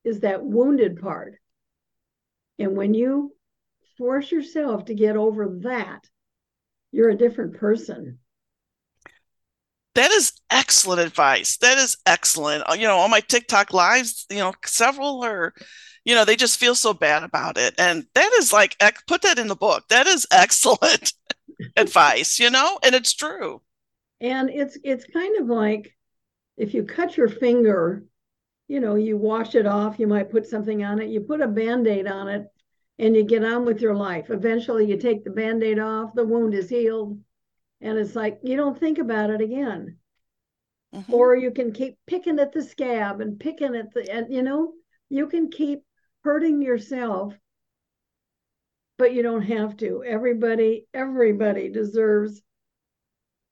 is 0.03 0.19
that 0.21 0.43
wounded 0.43 0.99
part 0.99 1.35
and 2.59 2.75
when 2.77 2.93
you 2.93 3.35
force 3.97 4.31
yourself 4.31 4.85
to 4.85 4.93
get 4.93 5.15
over 5.15 5.59
that, 5.63 6.07
you're 6.91 7.09
a 7.09 7.17
different 7.17 7.55
person. 7.55 8.19
That 9.95 10.11
is 10.11 10.32
excellent 10.53 11.01
advice. 11.01 11.57
That 11.57 11.77
is 11.77 11.97
excellent. 12.05 12.63
Uh, 12.69 12.73
you 12.73 12.87
know, 12.87 12.99
on 12.99 13.11
my 13.11 13.19
TikTok 13.19 13.73
lives, 13.73 14.25
you 14.29 14.37
know, 14.37 14.53
several 14.65 15.23
are, 15.23 15.53
you 16.05 16.15
know, 16.15 16.23
they 16.23 16.35
just 16.35 16.59
feel 16.59 16.75
so 16.75 16.93
bad 16.93 17.23
about 17.23 17.57
it. 17.57 17.73
And 17.77 18.05
that 18.13 18.31
is 18.39 18.53
like, 18.53 18.77
put 19.07 19.23
that 19.23 19.39
in 19.39 19.47
the 19.47 19.55
book. 19.55 19.83
That 19.89 20.07
is 20.07 20.27
excellent 20.31 21.13
advice, 21.75 22.39
you 22.39 22.49
know, 22.49 22.79
and 22.83 22.95
it's 22.95 23.13
true. 23.13 23.61
And 24.21 24.49
it's, 24.49 24.77
it's 24.83 25.05
kind 25.05 25.41
of 25.41 25.47
like 25.47 25.93
if 26.55 26.73
you 26.73 26.83
cut 26.83 27.17
your 27.17 27.27
finger 27.27 28.05
you 28.67 28.79
know, 28.79 28.95
you 28.95 29.17
wash 29.17 29.55
it 29.55 29.65
off, 29.65 29.99
you 29.99 30.07
might 30.07 30.31
put 30.31 30.47
something 30.47 30.83
on 30.83 30.99
it, 30.99 31.09
you 31.09 31.21
put 31.21 31.41
a 31.41 31.47
band 31.47 31.87
aid 31.87 32.07
on 32.07 32.27
it, 32.27 32.47
and 32.97 33.15
you 33.15 33.23
get 33.23 33.43
on 33.43 33.65
with 33.65 33.81
your 33.81 33.95
life. 33.95 34.29
Eventually, 34.29 34.85
you 34.85 34.97
take 34.97 35.23
the 35.23 35.29
band 35.29 35.63
aid 35.63 35.79
off, 35.79 36.13
the 36.13 36.25
wound 36.25 36.53
is 36.53 36.69
healed, 36.69 37.19
and 37.81 37.97
it's 37.97 38.15
like 38.15 38.39
you 38.43 38.55
don't 38.55 38.79
think 38.79 38.97
about 38.97 39.29
it 39.29 39.41
again. 39.41 39.97
Mm-hmm. 40.93 41.13
Or 41.13 41.35
you 41.35 41.51
can 41.51 41.71
keep 41.71 41.97
picking 42.05 42.39
at 42.39 42.51
the 42.51 42.61
scab 42.61 43.21
and 43.21 43.39
picking 43.39 43.75
at 43.75 43.93
the, 43.93 44.09
and 44.11 44.33
you 44.33 44.43
know, 44.43 44.73
you 45.09 45.27
can 45.27 45.49
keep 45.49 45.83
hurting 46.23 46.61
yourself, 46.61 47.33
but 48.97 49.13
you 49.13 49.23
don't 49.23 49.41
have 49.41 49.75
to. 49.77 50.03
Everybody, 50.03 50.87
everybody 50.93 51.69
deserves 51.69 52.41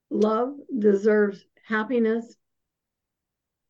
love, 0.09 0.55
deserves 0.77 1.43
happiness, 1.65 2.35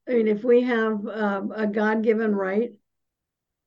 I 0.07 0.13
mean, 0.13 0.27
if 0.27 0.43
we 0.43 0.61
have 0.61 1.07
um, 1.07 1.53
a 1.55 1.67
God 1.67 2.03
given 2.03 2.35
right, 2.35 2.71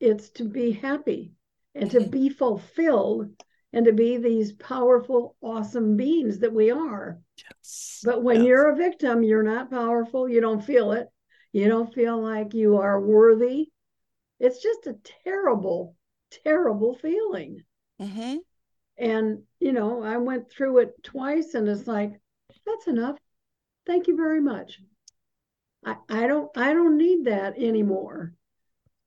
it's 0.00 0.30
to 0.30 0.44
be 0.44 0.72
happy 0.72 1.32
and 1.74 1.90
to 1.92 2.00
be 2.00 2.28
fulfilled 2.28 3.30
and 3.74 3.86
to 3.86 3.92
be 3.92 4.16
these 4.16 4.52
powerful, 4.52 5.34
awesome 5.42 5.96
beings 5.96 6.38
that 6.38 6.52
we 6.52 6.70
are. 6.70 7.18
Yes. 7.36 8.00
But 8.04 8.22
when 8.22 8.36
yes. 8.36 8.46
you're 8.46 8.70
a 8.70 8.76
victim, 8.76 9.24
you're 9.24 9.42
not 9.42 9.68
powerful. 9.68 10.28
You 10.28 10.40
don't 10.40 10.64
feel 10.64 10.92
it. 10.92 11.08
You 11.52 11.66
don't 11.68 11.92
feel 11.92 12.22
like 12.22 12.54
you 12.54 12.78
are 12.78 13.00
worthy. 13.00 13.70
It's 14.38 14.62
just 14.62 14.86
a 14.86 14.96
terrible, 15.24 15.96
terrible 16.44 16.94
feeling. 16.94 17.64
Mm-hmm. 18.00 18.36
And, 18.96 19.42
you 19.58 19.72
know, 19.72 20.04
I 20.04 20.18
went 20.18 20.52
through 20.52 20.78
it 20.78 21.02
twice 21.02 21.54
and 21.54 21.68
it's 21.68 21.88
like, 21.88 22.12
that's 22.64 22.86
enough. 22.86 23.18
Thank 23.86 24.06
you 24.06 24.16
very 24.16 24.40
much. 24.40 24.78
I, 25.84 25.96
I 26.08 26.26
don't 26.28 26.56
I 26.56 26.72
don't 26.72 26.96
need 26.96 27.24
that 27.24 27.58
anymore. 27.58 28.34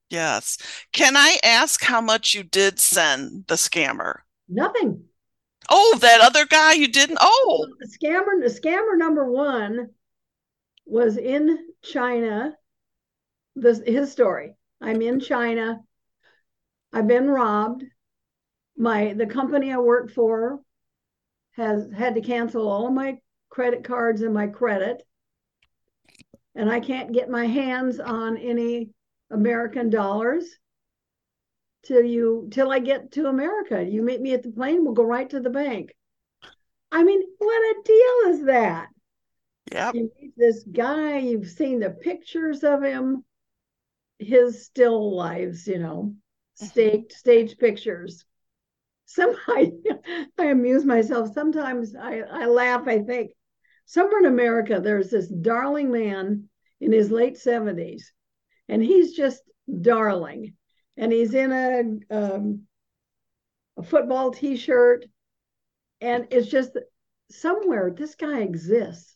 Yes. 0.09 0.57
Can 0.91 1.15
I 1.15 1.38
ask 1.41 1.81
how 1.81 2.01
much 2.01 2.33
you 2.33 2.43
did 2.43 2.79
send 2.79 3.45
the 3.47 3.55
scammer? 3.55 4.19
Nothing. 4.50 5.04
Oh, 5.70 5.98
that 6.01 6.22
other 6.22 6.46
guy 6.46 6.74
you 6.74 6.88
didn't. 6.88 7.18
Oh, 7.20 7.68
the 7.80 7.88
scammer. 7.88 8.42
The 8.42 8.60
scammer 8.60 8.98
number 8.98 9.30
one 9.30 9.89
was 10.86 11.18
in 11.18 11.58
China. 11.84 12.56
This 13.56 13.82
his 13.86 14.12
story. 14.12 14.56
I'm 14.82 15.01
in 15.01 15.20
China. 15.20 15.82
I've 16.94 17.08
been 17.08 17.30
robbed. 17.30 17.84
My 18.77 19.13
the 19.13 19.25
company 19.25 19.74
I 19.74 19.77
work 19.77 20.12
for 20.12 20.62
has 21.51 21.89
had 21.92 22.16
to 22.16 22.22
cancel 22.22 22.70
all 22.70 22.92
my 22.92 23.18
credit 23.50 23.84
cards 23.84 24.22
and 24.22 24.34
my 24.34 24.48
credit 24.48 25.04
and 26.58 26.72
I 26.72 26.80
can't 26.80 27.13
get 27.13 27.30
my 27.30 27.46
hands 27.46 28.00
on 28.00 28.36
any 28.36 28.89
American 29.32 29.89
dollars 29.89 30.46
till 31.88 32.03
you 32.03 32.48
till 32.51 32.72
I 32.72 32.79
get 32.79 33.13
to 33.13 33.27
America. 33.27 33.84
You 33.84 34.01
meet 34.01 34.22
me 34.22 34.34
at 34.34 34.44
the 34.44 34.51
plane, 34.51 34.84
we'll 34.84 34.94
go 34.94 35.03
right 35.03 35.29
to 35.29 35.39
the 35.39 35.50
bank. 35.50 35.96
I 36.91 37.03
mean, 37.03 37.22
what 37.38 37.77
a 37.77 37.82
deal 37.84 38.34
is 38.34 38.46
that? 38.46 38.89
Yeah. 39.72 39.91
This 40.36 40.63
guy, 40.63 41.20
you've 41.20 41.50
seen 41.50 41.79
the 41.79 41.89
pictures 41.89 42.63
of 42.63 42.84
him, 42.84 43.25
his 44.20 44.65
still 44.65 45.15
lives, 45.15 45.67
you 45.67 45.79
know, 45.79 46.13
mm-hmm. 46.13 46.65
stage 46.65 47.12
stage 47.12 47.58
pictures. 47.58 48.25
Somehow 49.06 49.38
I, 49.48 49.72
I 50.38 50.46
amuse 50.46 50.86
myself. 50.86 51.34
Sometimes 51.34 51.96
I, 51.96 52.20
I 52.20 52.46
laugh. 52.46 52.88
I 52.88 53.00
think 53.00 53.32
somewhere 53.86 54.20
in 54.20 54.25
America 54.25 54.82
there's 54.84 55.10
this 55.10 55.27
darling 55.27 55.91
man 55.91 56.50
in 56.79 56.91
his 56.91 57.12
late 57.12 57.36
70s, 57.36 58.03
and 58.67 58.84
he's 58.84 59.13
just 59.13 59.41
darling. 59.82 60.53
And 60.98 61.12
he's 61.12 61.34
in 61.34 61.51
a 61.51 62.16
um, 62.16 62.63
a 63.77 63.84
football 63.84 64.32
t-shirt. 64.32 65.06
And 66.01 66.27
it's 66.32 66.48
just 66.48 66.77
somewhere 67.30 67.92
this 67.92 68.16
guy 68.16 68.42
exists. 68.42 69.16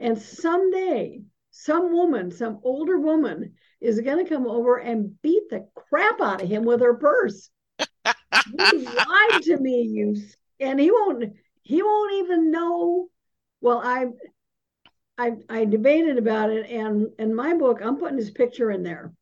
And 0.00 0.18
someday 0.18 1.22
some 1.52 1.92
woman 1.92 2.30
some 2.30 2.60
older 2.64 2.98
woman 2.98 3.52
is 3.80 4.00
going 4.00 4.24
to 4.24 4.28
come 4.28 4.46
over 4.46 4.78
and 4.78 5.20
beat 5.20 5.48
the 5.50 5.68
crap 5.74 6.20
out 6.20 6.42
of 6.42 6.48
him 6.48 6.64
with 6.64 6.80
her 6.80 6.94
purse. 6.94 7.50
You 8.58 8.78
lied 8.80 9.42
to 9.42 9.58
me 9.58 9.82
you 9.82 10.16
and 10.58 10.80
he 10.80 10.90
won't 10.90 11.34
he 11.62 11.82
won't 11.82 12.12
even 12.24 12.50
know. 12.50 13.08
Well 13.60 13.80
i 13.84 14.06
I, 15.18 15.32
I 15.48 15.64
debated 15.66 16.16
about 16.16 16.50
it 16.50 16.70
and 16.70 17.08
in 17.18 17.34
my 17.34 17.54
book 17.54 17.80
i'm 17.82 17.98
putting 17.98 18.16
his 18.16 18.30
picture 18.30 18.70
in 18.70 18.82
there 18.82 19.12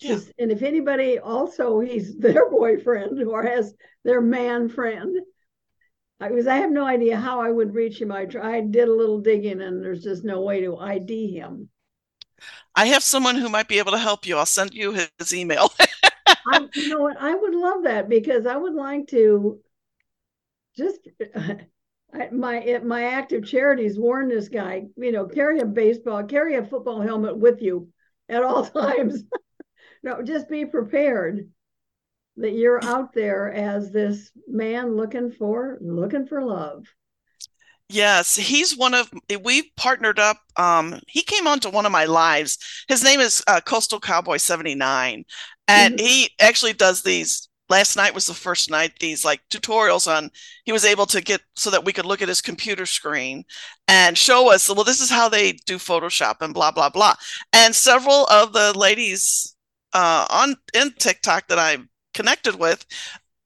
yeah. 0.00 0.18
And 0.38 0.52
if 0.52 0.62
anybody 0.62 1.18
also 1.18 1.80
he's 1.80 2.16
their 2.18 2.50
boyfriend 2.50 3.22
or 3.22 3.42
has 3.42 3.74
their 4.04 4.20
man 4.20 4.68
friend, 4.68 5.16
I 6.20 6.30
was 6.30 6.46
I 6.46 6.56
have 6.56 6.70
no 6.70 6.84
idea 6.84 7.16
how 7.16 7.40
I 7.40 7.50
would 7.50 7.74
reach 7.74 8.00
him. 8.00 8.12
I 8.12 8.26
I 8.40 8.60
did 8.60 8.88
a 8.88 8.94
little 8.94 9.20
digging 9.20 9.60
and 9.60 9.82
there's 9.82 10.02
just 10.02 10.24
no 10.24 10.40
way 10.40 10.60
to 10.60 10.78
ID 10.78 11.32
him. 11.32 11.68
I 12.74 12.86
have 12.86 13.02
someone 13.02 13.36
who 13.36 13.48
might 13.48 13.68
be 13.68 13.78
able 13.78 13.92
to 13.92 13.98
help 13.98 14.26
you. 14.26 14.36
I'll 14.36 14.46
send 14.46 14.72
you 14.72 15.08
his 15.18 15.34
email. 15.34 15.72
I, 16.46 16.68
you 16.74 16.88
know 16.88 17.00
what? 17.00 17.16
I 17.20 17.34
would 17.34 17.54
love 17.54 17.84
that 17.84 18.08
because 18.08 18.46
I 18.46 18.56
would 18.56 18.74
like 18.74 19.08
to 19.08 19.60
just 20.76 21.00
I, 22.14 22.30
my 22.30 22.80
my 22.84 23.04
active 23.04 23.44
charities 23.46 23.98
warn 23.98 24.28
this 24.28 24.48
guy. 24.48 24.86
You 24.96 25.12
know, 25.12 25.26
carry 25.26 25.60
a 25.60 25.66
baseball, 25.66 26.24
carry 26.24 26.54
a 26.54 26.64
football 26.64 27.00
helmet 27.00 27.36
with 27.36 27.60
you 27.62 27.88
at 28.28 28.42
all 28.42 28.64
times 28.64 29.24
no, 30.02 30.22
just 30.22 30.48
be 30.48 30.64
prepared 30.64 31.48
that 32.38 32.52
you're 32.52 32.82
out 32.84 33.12
there 33.12 33.52
as 33.52 33.90
this 33.90 34.30
man 34.46 34.96
looking 34.96 35.30
for 35.30 35.78
looking 35.80 36.26
for 36.26 36.44
love. 36.44 36.86
Yes, 37.90 38.36
he's 38.36 38.76
one 38.76 38.94
of 38.94 39.10
we 39.42 39.70
partnered 39.76 40.18
up. 40.18 40.38
Um, 40.56 41.00
he 41.06 41.22
came 41.22 41.46
onto 41.46 41.70
one 41.70 41.86
of 41.86 41.92
my 41.92 42.04
lives. 42.04 42.58
His 42.86 43.02
name 43.02 43.20
is 43.20 43.42
uh, 43.46 43.60
Coastal 43.60 43.98
Cowboy 43.98 44.36
seventy 44.36 44.74
nine, 44.74 45.24
and 45.66 45.96
mm-hmm. 45.96 46.06
he 46.06 46.30
actually 46.40 46.74
does 46.74 47.02
these. 47.02 47.48
Last 47.70 47.96
night 47.96 48.14
was 48.14 48.24
the 48.24 48.32
first 48.32 48.70
night 48.70 48.92
these 48.98 49.26
like 49.26 49.40
tutorials 49.50 50.10
on. 50.10 50.30
He 50.64 50.72
was 50.72 50.86
able 50.86 51.04
to 51.06 51.20
get 51.20 51.42
so 51.54 51.70
that 51.70 51.84
we 51.84 51.92
could 51.92 52.06
look 52.06 52.22
at 52.22 52.28
his 52.28 52.40
computer 52.40 52.86
screen 52.86 53.44
and 53.88 54.16
show 54.16 54.50
us. 54.50 54.68
Well, 54.68 54.84
this 54.84 55.00
is 55.02 55.10
how 55.10 55.28
they 55.28 55.52
do 55.52 55.76
Photoshop 55.76 56.36
and 56.40 56.54
blah 56.54 56.70
blah 56.70 56.88
blah. 56.88 57.14
And 57.52 57.74
several 57.74 58.26
of 58.26 58.52
the 58.52 58.78
ladies 58.78 59.54
uh, 59.92 60.26
on 60.30 60.56
in 60.74 60.92
TikTok 60.92 61.48
that 61.48 61.58
I'm 61.58 61.88
connected 62.14 62.56
with, 62.56 62.84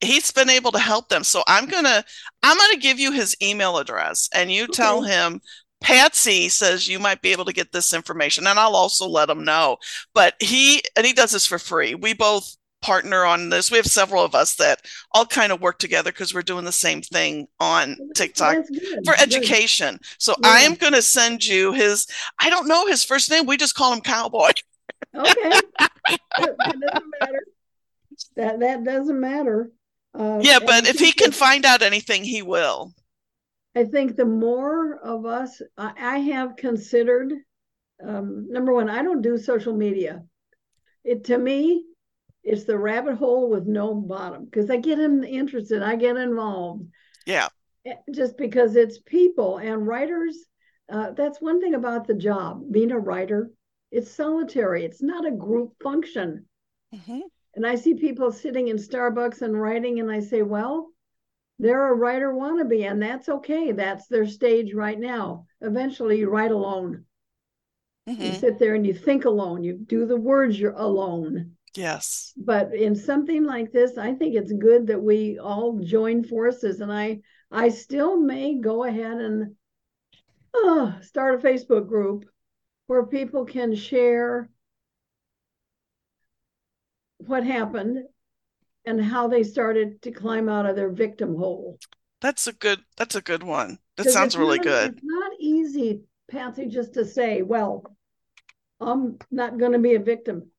he's 0.00 0.30
been 0.30 0.50
able 0.50 0.72
to 0.72 0.78
help 0.78 1.08
them. 1.08 1.25
So 1.25 1.42
I'm 1.46 1.66
gonna 1.66 2.04
I'm 2.42 2.56
gonna 2.56 2.78
give 2.78 2.99
you 2.99 3.12
his 3.12 3.37
email 3.42 3.78
address, 3.78 4.28
and 4.34 4.50
you 4.50 4.64
okay. 4.64 4.72
tell 4.72 5.02
him 5.02 5.40
Patsy 5.82 6.49
says 6.49 6.88
you 6.88 6.99
might 6.99 7.22
be 7.22 7.32
able 7.32 7.44
to 7.44 7.52
get 7.52 7.72
this 7.72 7.92
information, 7.92 8.46
and 8.46 8.58
I'll 8.58 8.76
also 8.76 9.06
let 9.06 9.30
him 9.30 9.44
know. 9.44 9.76
But 10.14 10.34
he 10.40 10.83
and 10.96 11.07
he 11.07 11.12
does 11.12 11.33
this 11.33 11.46
for 11.46 11.59
free. 11.59 11.94
We 11.94 12.14
both 12.14 12.57
partner 12.83 13.24
on 13.24 13.48
this. 13.48 13.70
We 13.70 13.78
have 13.78 13.87
several 13.87 14.24
of 14.24 14.35
us 14.35 14.57
that 14.57 14.83
all 15.12 15.24
kind 15.24 15.52
of 15.52 15.61
work 15.61 15.78
together 15.78 16.11
because 16.11 16.35
we're 16.35 16.42
doing 16.42 16.64
the 16.64 16.72
same 16.72 17.00
thing 17.00 17.46
on 17.61 17.96
TikTok 18.14 18.57
for 19.05 19.14
education. 19.14 19.98
So 20.18 20.35
yeah. 20.42 20.48
I 20.48 20.61
am 20.61 20.74
going 20.74 20.92
to 20.92 21.02
send 21.02 21.46
you 21.46 21.72
his. 21.72 22.07
I 22.40 22.50
don't 22.50 22.68
know 22.68 22.87
his 22.87 23.05
first 23.05 23.31
name. 23.31 23.46
We 23.46 23.57
just 23.57 23.76
call 23.76 23.92
him 23.92 24.00
Cowboy. 24.00 24.50
Okay. 25.14 25.51
that 25.79 26.81
doesn't 26.81 27.14
matter. 27.21 27.47
That 28.37 28.61
that 28.61 28.85
doesn't 28.85 29.21
matter. 29.21 29.71
Uh, 30.14 30.40
yeah, 30.42 30.59
but 30.59 30.87
if 30.87 30.99
he 30.99 31.12
can 31.12 31.33
find 31.33 31.64
out 31.64 31.83
anything, 31.83 32.25
he 32.25 32.42
will. 32.42 32.92
I 33.75 33.85
think 33.85 34.16
the 34.16 34.27
more 34.27 34.99
of 34.99 35.25
us, 35.25 35.62
I, 35.79 35.92
I 35.99 36.18
have 36.18 36.57
considered. 36.57 37.33
Um, 38.07 38.49
number 38.51 38.75
one, 38.75 38.90
I 38.90 39.03
don't 39.03 39.23
do 39.23 39.38
social 39.38 39.75
media. 39.75 40.23
It 41.05 41.25
to 41.25 41.38
me, 41.38 41.85
it's 42.45 42.64
the 42.64 42.77
rabbit 42.77 43.16
hole 43.16 43.49
with 43.49 43.66
no 43.66 43.95
bottom 43.95 44.45
because 44.45 44.71
I 44.71 44.77
get 44.77 44.99
in, 44.99 45.25
interested, 45.25 45.83
I 45.83 45.97
get 45.97 46.16
involved. 46.16 46.87
Yeah. 47.27 47.49
Eh, 47.87 47.95
just 48.12 48.37
because 48.37 48.77
it's 48.77 48.99
people 48.99 49.59
and 49.59 49.87
writers. 49.87 50.37
Uh, 50.90 51.12
that's 51.12 51.40
one 51.40 51.61
thing 51.61 51.75
about 51.75 52.07
the 52.07 52.14
job, 52.14 52.64
being 52.71 52.90
a 52.90 52.99
writer 52.99 53.51
it's 53.92 54.11
solitary. 54.11 54.85
It's 54.85 55.02
not 55.02 55.26
a 55.26 55.31
group 55.31 55.74
function. 55.83 56.46
Mm-hmm. 56.94 57.20
And 57.55 57.66
I 57.66 57.74
see 57.74 57.94
people 57.94 58.33
sitting 58.33 58.68
in 58.68 58.76
Starbucks 58.76 59.42
and 59.42 59.61
writing, 59.61 60.00
and 60.00 60.11
I 60.11 60.20
say, 60.20 60.42
well, 60.42 60.88
they're 61.59 61.92
a 61.92 61.94
writer 61.94 62.33
wannabe, 62.33 62.90
and 62.90 63.00
that's 63.00 63.28
okay. 63.28 63.72
That's 63.72 64.09
their 64.09 64.26
stage 64.26 64.72
right 64.74 64.98
now. 64.98 65.46
Eventually, 65.61 66.18
you 66.18 66.31
write 66.31 66.50
alone. 66.50 67.05
Mm-hmm. 68.09 68.22
You 68.22 68.33
sit 68.33 68.59
there 68.59 68.74
and 68.74 68.87
you 68.87 68.94
think 68.94 69.26
alone. 69.26 69.62
You 69.62 69.74
do 69.74 70.07
the 70.07 70.16
words, 70.16 70.59
you're 70.59 70.72
alone. 70.72 71.52
Yes. 71.74 72.33
But 72.37 72.74
in 72.74 72.96
something 72.96 73.44
like 73.44 73.70
this, 73.70 73.96
I 73.96 74.14
think 74.14 74.35
it's 74.35 74.52
good 74.52 74.87
that 74.88 75.00
we 75.00 75.38
all 75.38 75.78
join 75.78 76.24
forces. 76.24 76.81
And 76.81 76.92
I, 76.92 77.20
I 77.50 77.68
still 77.68 78.18
may 78.18 78.59
go 78.59 78.85
ahead 78.85 79.18
and 79.18 79.55
uh, 80.55 81.00
start 81.00 81.35
a 81.35 81.46
Facebook 81.46 81.87
group 81.87 82.24
where 82.92 83.07
people 83.07 83.46
can 83.46 83.74
share 83.74 84.50
what 87.16 87.42
happened 87.42 88.05
and 88.85 89.02
how 89.02 89.28
they 89.28 89.42
started 89.42 90.02
to 90.02 90.11
climb 90.11 90.46
out 90.46 90.66
of 90.66 90.76
their 90.76 90.90
victim 90.90 91.35
hole. 91.35 91.78
That's 92.20 92.48
a 92.48 92.52
good 92.52 92.81
that's 92.98 93.14
a 93.14 93.22
good 93.22 93.42
one. 93.42 93.78
That 93.96 94.11
sounds 94.11 94.37
really 94.37 94.59
not, 94.59 94.66
good. 94.66 94.92
It's 94.92 95.00
not 95.02 95.33
easy, 95.40 96.02
Patsy, 96.31 96.66
just 96.66 96.92
to 96.92 97.07
say, 97.07 97.40
well, 97.40 97.83
I'm 98.78 99.18
not 99.31 99.57
going 99.57 99.72
to 99.72 99.78
be 99.78 99.94
a 99.94 99.98
victim. 99.98 100.50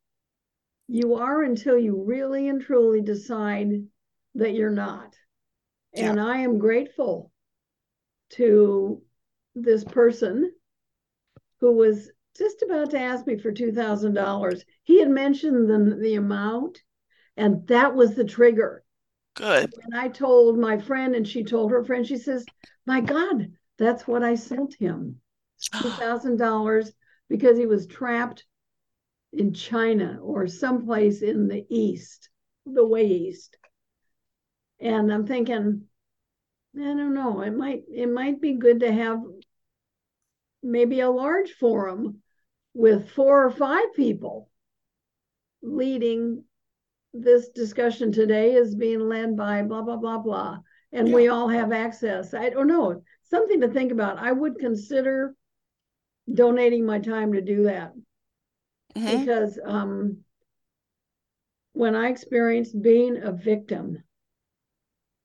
You 0.87 1.13
are 1.17 1.43
until 1.43 1.77
you 1.77 2.03
really 2.03 2.49
and 2.49 2.59
truly 2.59 3.01
decide 3.01 3.69
that 4.33 4.55
you're 4.55 4.71
not. 4.71 5.15
Yeah. 5.93 6.09
And 6.09 6.19
I 6.19 6.37
am 6.39 6.57
grateful 6.57 7.31
to 8.31 9.03
this 9.53 9.83
person 9.83 10.51
who 11.59 11.73
was 11.73 12.09
just 12.37 12.61
about 12.63 12.91
to 12.91 12.99
ask 12.99 13.27
me 13.27 13.37
for 13.37 13.51
$2,000. 13.51 14.63
He 14.83 14.99
had 14.99 15.09
mentioned 15.09 15.69
the, 15.69 15.95
the 15.95 16.15
amount, 16.15 16.81
and 17.37 17.67
that 17.67 17.95
was 17.95 18.15
the 18.15 18.23
trigger. 18.25 18.83
Good. 19.35 19.73
And 19.83 19.95
I 19.95 20.09
told 20.09 20.57
my 20.57 20.77
friend, 20.77 21.15
and 21.15 21.27
she 21.27 21.43
told 21.43 21.71
her 21.71 21.83
friend, 21.83 22.05
she 22.05 22.17
says, 22.17 22.45
My 22.85 23.01
God, 23.01 23.51
that's 23.77 24.07
what 24.07 24.23
I 24.23 24.35
sent 24.35 24.75
him 24.75 25.19
$2,000 25.73 26.91
because 27.29 27.57
he 27.57 27.65
was 27.65 27.87
trapped 27.87 28.45
in 29.31 29.53
China 29.53 30.19
or 30.21 30.47
someplace 30.47 31.21
in 31.21 31.47
the 31.47 31.65
East, 31.69 32.29
the 32.65 32.85
way 32.85 33.05
East. 33.07 33.57
And 34.79 35.11
I'm 35.11 35.25
thinking, 35.25 35.83
I 36.75 36.83
don't 36.83 37.13
know, 37.13 37.41
it 37.41 37.55
might 37.55 37.83
it 37.91 38.09
might 38.09 38.41
be 38.41 38.53
good 38.53 38.81
to 38.81 38.91
have 38.91 39.19
maybe 40.61 40.99
a 41.01 41.09
large 41.09 41.51
forum 41.51 42.22
with 42.73 43.09
four 43.11 43.45
or 43.45 43.51
five 43.51 43.93
people 43.95 44.49
leading 45.61 46.43
this 47.13 47.49
discussion 47.49 48.11
today 48.11 48.53
is 48.53 48.75
being 48.75 48.99
led 48.99 49.37
by 49.37 49.61
blah 49.61 49.81
blah 49.81 49.97
blah 49.97 50.17
blah 50.17 50.57
and 50.91 51.07
yeah. 51.07 51.15
we 51.15 51.27
all 51.27 51.47
have 51.47 51.71
access 51.71 52.33
i 52.33 52.49
don't 52.49 52.67
know 52.67 53.01
something 53.23 53.61
to 53.61 53.67
think 53.67 53.91
about 53.91 54.17
i 54.17 54.31
would 54.31 54.57
consider 54.57 55.35
donating 56.33 56.85
my 56.85 56.97
time 56.99 57.33
to 57.33 57.41
do 57.41 57.63
that 57.63 57.93
mm-hmm. 58.95 59.19
because 59.19 59.59
um, 59.63 60.17
when 61.73 61.95
i 61.95 62.09
experienced 62.09 62.81
being 62.81 63.21
a 63.21 63.31
victim 63.31 64.03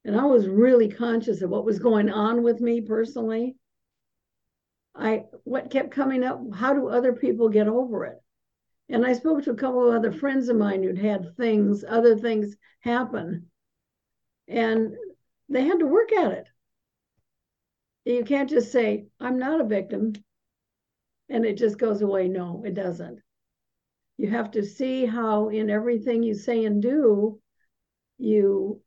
and 0.05 0.19
i 0.19 0.25
was 0.25 0.47
really 0.47 0.89
conscious 0.89 1.41
of 1.41 1.49
what 1.49 1.65
was 1.65 1.79
going 1.79 2.11
on 2.11 2.43
with 2.43 2.61
me 2.61 2.83
personally 2.83 3.57
I 4.99 5.25
what 5.45 5.71
kept 5.71 5.93
coming 5.93 6.25
up, 6.25 6.41
how 6.53 6.75
do 6.75 6.89
other 6.89 7.13
people 7.13 7.49
get 7.49 7.69
over 7.69 8.05
it? 8.07 8.21
And 8.89 9.07
I 9.07 9.13
spoke 9.13 9.45
to 9.45 9.53
a 9.53 9.57
couple 9.57 9.89
of 9.89 9.95
other 9.95 10.13
friends 10.13 10.49
of 10.49 10.57
mine 10.57 10.83
who'd 10.83 10.99
had 10.99 11.37
things, 11.37 11.85
other 11.87 12.17
things 12.17 12.57
happen. 12.81 13.47
And 14.49 14.95
they 15.49 15.65
had 15.65 15.79
to 15.81 15.87
work 15.87 16.13
at 16.13 16.33
it. 16.33 16.49
You 18.05 18.25
can't 18.25 18.49
just 18.49 18.73
say, 18.73 19.07
I'm 19.21 19.39
not 19.39 19.61
a 19.61 19.65
victim, 19.65 20.15
and 21.29 21.45
it 21.45 21.59
just 21.59 21.79
goes 21.79 22.01
away. 22.01 22.29
No, 22.29 22.63
it 22.65 22.75
doesn't. 22.75 23.21
You 24.17 24.29
have 24.31 24.51
to 24.53 24.65
see 24.65 25.05
how, 25.05 25.51
in 25.51 25.69
everything 25.71 26.23
you 26.23 26.35
say 26.35 26.65
and 26.65 26.83
do, 26.83 27.39
you 28.17 28.81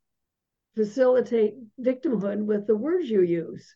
facilitate 0.76 1.56
victimhood 1.80 2.43
with 2.43 2.65
the 2.65 2.76
words 2.76 3.10
you 3.10 3.21
use. 3.21 3.76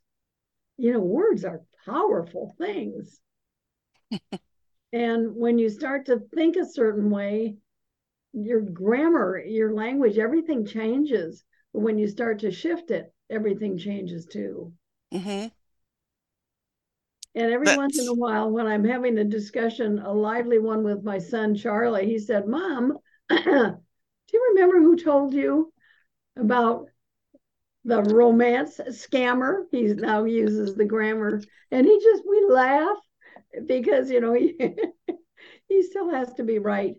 You 0.78 0.94
know, 0.94 1.00
words 1.00 1.46
are 1.46 1.62
powerful 1.86 2.56
things. 2.58 3.20
and 4.94 5.36
when 5.36 5.58
you 5.58 5.70
start 5.70 6.06
to 6.08 6.20
think 6.34 6.56
a 6.56 6.66
certain 6.66 7.10
way, 7.10 7.58
your 8.34 8.62
grammar, 8.62 9.40
your 9.40 9.74
language, 9.74 10.18
everything 10.18 10.66
changes. 10.66 11.44
But 11.74 11.82
when 11.82 11.98
you 11.98 12.08
start 12.08 12.40
to 12.40 12.52
shift 12.52 12.92
it, 12.92 13.14
everything 13.30 13.78
changes 13.78 14.26
too. 14.26 14.74
Mm-hmm. 15.14 15.48
And 17.36 17.52
every 17.52 17.66
That's... 17.66 17.78
once 17.78 18.00
in 18.00 18.08
a 18.08 18.14
while, 18.14 18.50
when 18.50 18.66
I'm 18.66 18.86
having 18.86 19.18
a 19.18 19.24
discussion, 19.24 20.00
a 20.00 20.12
lively 20.12 20.60
one 20.60 20.84
with 20.84 21.04
my 21.04 21.18
son 21.18 21.56
Charlie, 21.56 22.06
he 22.06 22.18
said, 22.18 22.48
Mom, 22.48 22.98
do 23.30 23.78
you 24.34 24.54
remember 24.54 24.80
who 24.80 24.96
told 24.96 25.34
you 25.34 25.74
about 26.38 26.88
the 27.86 28.02
romance 28.02 28.82
scammer? 28.90 29.64
He 29.72 29.84
now 29.84 30.26
uses 30.26 30.76
the 30.76 30.86
grammar. 30.86 31.42
And 31.72 31.86
he 31.86 32.00
just, 32.00 32.24
we 32.28 32.46
laugh 32.50 32.98
because, 33.66 34.10
you 34.10 34.20
know, 34.20 34.34
he, 34.34 34.56
he 35.70 35.84
still 35.84 36.10
has 36.10 36.34
to 36.34 36.44
be 36.44 36.60
right. 36.60 36.96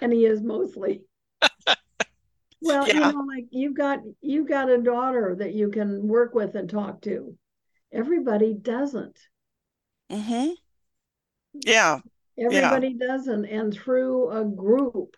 And 0.00 0.12
he 0.12 0.24
is 0.24 0.40
mostly. 0.42 1.02
well, 2.62 2.86
yeah. 2.86 2.94
you 2.94 3.00
know, 3.00 3.24
like 3.26 3.46
you've 3.50 3.76
got 3.76 4.00
you've 4.20 4.48
got 4.48 4.70
a 4.70 4.78
daughter 4.78 5.36
that 5.38 5.54
you 5.54 5.70
can 5.70 6.06
work 6.06 6.34
with 6.34 6.54
and 6.54 6.68
talk 6.68 7.02
to. 7.02 7.34
Everybody 7.92 8.54
doesn't. 8.54 9.18
Mm-hmm. 10.10 10.52
Yeah. 11.64 12.00
Everybody 12.38 12.96
yeah. 12.98 13.06
doesn't. 13.06 13.46
And 13.46 13.72
through 13.72 14.30
a 14.30 14.44
group 14.44 15.16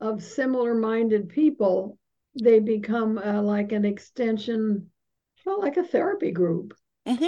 of 0.00 0.22
similar 0.22 0.74
minded 0.74 1.28
people, 1.28 1.98
they 2.40 2.60
become 2.60 3.18
uh, 3.18 3.42
like 3.42 3.72
an 3.72 3.84
extension, 3.84 4.90
well, 5.44 5.60
like 5.60 5.76
a 5.76 5.84
therapy 5.84 6.30
group. 6.30 6.74
Mm-hmm. 7.06 7.26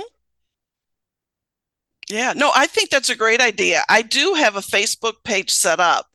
Yeah, 2.08 2.34
no, 2.36 2.50
I 2.54 2.66
think 2.66 2.90
that's 2.90 3.10
a 3.10 3.16
great 3.16 3.40
idea. 3.40 3.82
I 3.88 4.02
do 4.02 4.34
have 4.34 4.56
a 4.56 4.60
Facebook 4.60 5.24
page 5.24 5.50
set 5.50 5.80
up, 5.80 6.06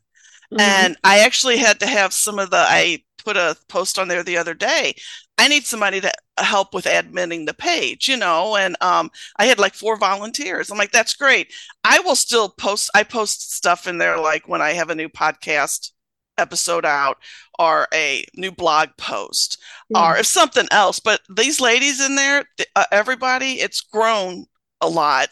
mm-hmm. 0.52 0.62
and 0.62 0.98
I 1.04 1.20
actually 1.20 1.58
had 1.58 1.80
to 1.80 1.88
have 1.88 2.14
some 2.14 2.40
of 2.40 2.52
the, 2.52 2.58
I 2.58 3.04
put 3.24 3.38
a 3.38 3.56
post 3.68 4.00
on 4.00 4.08
there 4.08 4.24
the 4.24 4.38
other 4.38 4.54
day 4.54 4.94
I 5.40 5.48
need 5.48 5.66
somebody 5.66 6.02
to 6.02 6.12
help 6.38 6.74
with 6.74 6.86
admitting 6.86 7.46
the 7.46 7.54
page, 7.54 8.10
you 8.10 8.18
know, 8.18 8.58
and 8.58 8.76
um, 8.82 9.10
I 9.38 9.46
had 9.46 9.58
like 9.58 9.74
four 9.74 9.96
volunteers. 9.96 10.70
I'm 10.70 10.78
like, 10.78 10.92
that's 10.92 11.14
great. 11.14 11.54
I 11.86 12.00
will 12.02 12.18
still 12.18 12.50
post, 12.50 12.90
I 12.94 13.04
post 13.04 13.54
stuff 13.54 13.88
in 13.88 14.00
there 14.00 14.20
like 14.20 14.50
when 14.50 14.62
I 14.62 14.74
have 14.74 14.90
a 14.90 14.96
new 14.96 15.08
podcast 15.08 15.92
episode 16.40 16.86
out 16.86 17.18
or 17.58 17.88
a 17.94 18.26
new 18.36 18.52
blog 18.52 18.90
post 18.98 19.62
or 19.96 20.18
if 20.18 20.26
something 20.26 20.68
else. 20.72 21.00
But 21.00 21.22
these 21.30 21.62
ladies 21.62 22.04
in 22.04 22.16
there, 22.16 22.46
uh, 22.76 22.86
everybody, 22.92 23.60
it's 23.60 23.82
grown 23.82 24.46
a 24.82 24.88
lot. 24.88 25.30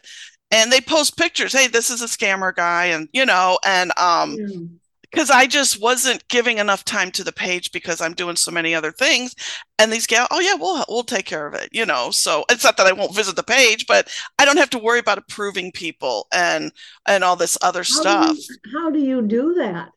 And 0.52 0.72
they 0.72 0.82
post 0.82 1.17
pictures. 1.17 1.54
Hey, 1.54 1.67
this 1.67 1.89
is 1.89 2.02
a 2.02 2.06
scammer 2.06 2.56
guy, 2.56 2.86
and 2.86 3.10
you 3.12 3.26
know, 3.26 3.60
and 3.65 3.91
um, 3.98 4.38
mm 4.38 4.70
because 5.12 5.30
I 5.30 5.48
just 5.48 5.82
wasn't 5.82 6.28
giving 6.28 6.58
enough 6.58 6.84
time 6.84 7.12
to 7.12 7.24
the 7.24 7.32
page 7.32 7.72
because 7.72 8.02
I'm 8.02 8.13
doing 8.13 8.36
so 8.36 8.52
many 8.52 8.76
other 8.76 8.91
things. 8.91 9.36
And 9.80 9.91
these 9.91 10.06
gals, 10.06 10.28
oh 10.32 10.39
yeah, 10.39 10.56
we'll 10.56 10.84
we'll 10.89 11.04
take 11.04 11.26
care 11.26 11.48
of 11.48 11.54
it, 11.54 11.70
you 11.72 11.86
know. 11.86 12.12
So 12.12 12.46
it's 12.50 12.63
not 12.63 12.78
that 12.78 12.88
I 12.88 12.91
won't 12.91 13.15
visit 13.15 13.36
the 13.36 13.43
page, 13.43 13.88
but 13.88 14.12
I 14.38 14.46
don't 14.46 14.58
have 14.58 14.70
to 14.72 14.80
worry 14.80 15.00
about 15.00 15.17
approving 15.17 15.72
people 15.72 16.28
and 16.34 16.72
and 17.08 17.24
all 17.24 17.36
this 17.36 17.58
other 17.62 17.80
how 17.80 17.84
stuff. 17.84 18.36
Do 18.36 18.41
you, 18.41 18.80
how 18.80 18.89
do 18.91 19.00
you 19.00 19.22
do 19.22 19.54
that? 19.56 19.89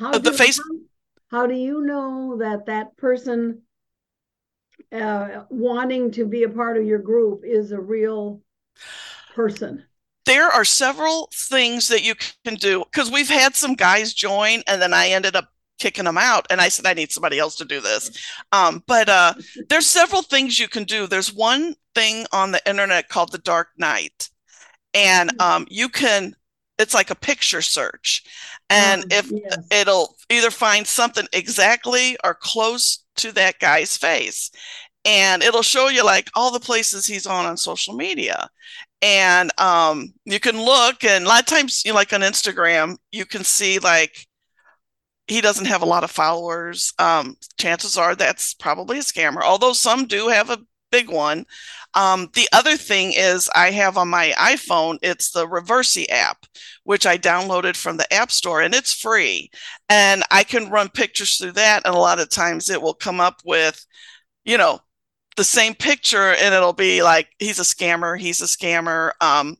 How 0.00 0.12
the 0.12 0.30
do, 0.30 0.32
face. 0.32 0.58
How, 1.30 1.38
how 1.38 1.46
do 1.46 1.54
you 1.54 1.82
know 1.82 2.38
that 2.38 2.66
that 2.66 2.96
person 2.96 3.62
uh, 4.90 5.44
wanting 5.50 6.10
to 6.12 6.26
be 6.26 6.42
a 6.42 6.48
part 6.48 6.76
of 6.76 6.84
your 6.84 6.98
group 6.98 7.42
is 7.44 7.72
a 7.72 7.80
real 7.80 8.40
person? 9.34 9.84
there 10.26 10.48
are 10.48 10.64
several 10.64 11.28
things 11.34 11.88
that 11.88 12.04
you 12.04 12.14
can 12.44 12.54
do 12.54 12.84
because 12.84 13.10
we've 13.10 13.28
had 13.28 13.56
some 13.56 13.74
guys 13.74 14.14
join 14.14 14.62
and 14.68 14.80
then 14.80 14.94
I 14.94 15.08
ended 15.08 15.34
up 15.34 15.48
kicking 15.80 16.04
them 16.04 16.18
out 16.18 16.46
and 16.50 16.60
I 16.60 16.68
said 16.68 16.86
I 16.86 16.94
need 16.94 17.10
somebody 17.10 17.38
else 17.38 17.56
to 17.56 17.64
do 17.64 17.80
this. 17.80 18.10
Um, 18.52 18.84
but 18.86 19.08
uh, 19.08 19.34
there's 19.68 19.86
several 19.86 20.22
things 20.22 20.58
you 20.58 20.68
can 20.68 20.84
do. 20.84 21.08
There's 21.08 21.32
one 21.32 21.74
thing 21.96 22.26
on 22.32 22.52
the 22.52 22.60
internet 22.68 23.08
called 23.08 23.32
the 23.32 23.38
Dark 23.38 23.70
Knight, 23.76 24.30
and 24.94 25.36
mm. 25.36 25.44
um, 25.44 25.66
you 25.68 25.88
can. 25.88 26.36
It's 26.80 26.94
like 26.94 27.10
a 27.10 27.14
picture 27.14 27.62
search, 27.62 28.24
and 28.68 29.04
oh, 29.04 29.16
if 29.16 29.30
yes. 29.30 29.66
it'll 29.70 30.16
either 30.30 30.50
find 30.50 30.86
something 30.86 31.26
exactly 31.32 32.16
or 32.24 32.34
close 32.34 33.04
to 33.16 33.32
that 33.32 33.58
guy's 33.58 33.96
face, 33.96 34.50
and 35.04 35.42
it'll 35.42 35.62
show 35.62 35.88
you 35.88 36.04
like 36.04 36.30
all 36.34 36.50
the 36.50 36.60
places 36.60 37.06
he's 37.06 37.26
on 37.26 37.46
on 37.46 37.56
social 37.56 37.94
media. 37.94 38.48
And 39.02 39.50
um, 39.58 40.12
you 40.24 40.38
can 40.40 40.60
look 40.60 41.04
and 41.04 41.24
a 41.24 41.28
lot 41.28 41.40
of 41.40 41.46
times 41.46 41.84
you 41.84 41.92
know, 41.92 41.96
like 41.96 42.12
on 42.12 42.20
instagram 42.20 42.96
you 43.12 43.24
can 43.24 43.44
see 43.44 43.78
like 43.78 44.26
he 45.26 45.40
doesn't 45.40 45.66
have 45.66 45.82
a 45.82 45.86
lot 45.86 46.04
of 46.04 46.10
followers. 46.10 46.92
Um, 46.98 47.36
chances 47.56 47.96
are 47.96 48.14
that's 48.14 48.52
probably 48.54 48.98
a 48.98 49.02
scammer 49.02 49.42
although 49.42 49.72
some 49.72 50.06
do 50.06 50.28
have 50.28 50.50
a 50.50 50.58
big 50.90 51.08
one 51.08 51.46
um, 51.94 52.28
the 52.34 52.48
other 52.52 52.76
thing 52.76 53.12
is 53.16 53.50
i 53.54 53.70
have 53.70 53.96
on 53.96 54.08
my 54.08 54.32
iphone 54.38 54.98
it's 55.02 55.30
the 55.30 55.46
Reversee 55.46 56.06
app 56.10 56.46
which 56.84 57.06
i 57.06 57.16
downloaded 57.16 57.76
from 57.76 57.96
the 57.96 58.12
app 58.12 58.30
store 58.30 58.60
and 58.60 58.74
it's 58.74 58.92
free 58.92 59.50
and 59.88 60.22
i 60.30 60.42
can 60.44 60.70
run 60.70 60.88
pictures 60.88 61.36
through 61.36 61.52
that 61.52 61.82
and 61.84 61.94
a 61.94 61.98
lot 61.98 62.20
of 62.20 62.30
times 62.30 62.70
it 62.70 62.80
will 62.80 62.94
come 62.94 63.20
up 63.20 63.40
with 63.44 63.84
you 64.44 64.56
know 64.56 64.80
the 65.36 65.44
same 65.44 65.74
picture 65.74 66.34
and 66.34 66.54
it'll 66.54 66.72
be 66.72 67.02
like 67.02 67.28
he's 67.38 67.58
a 67.58 67.62
scammer 67.62 68.18
he's 68.18 68.42
a 68.42 68.44
scammer 68.44 69.12
um, 69.20 69.56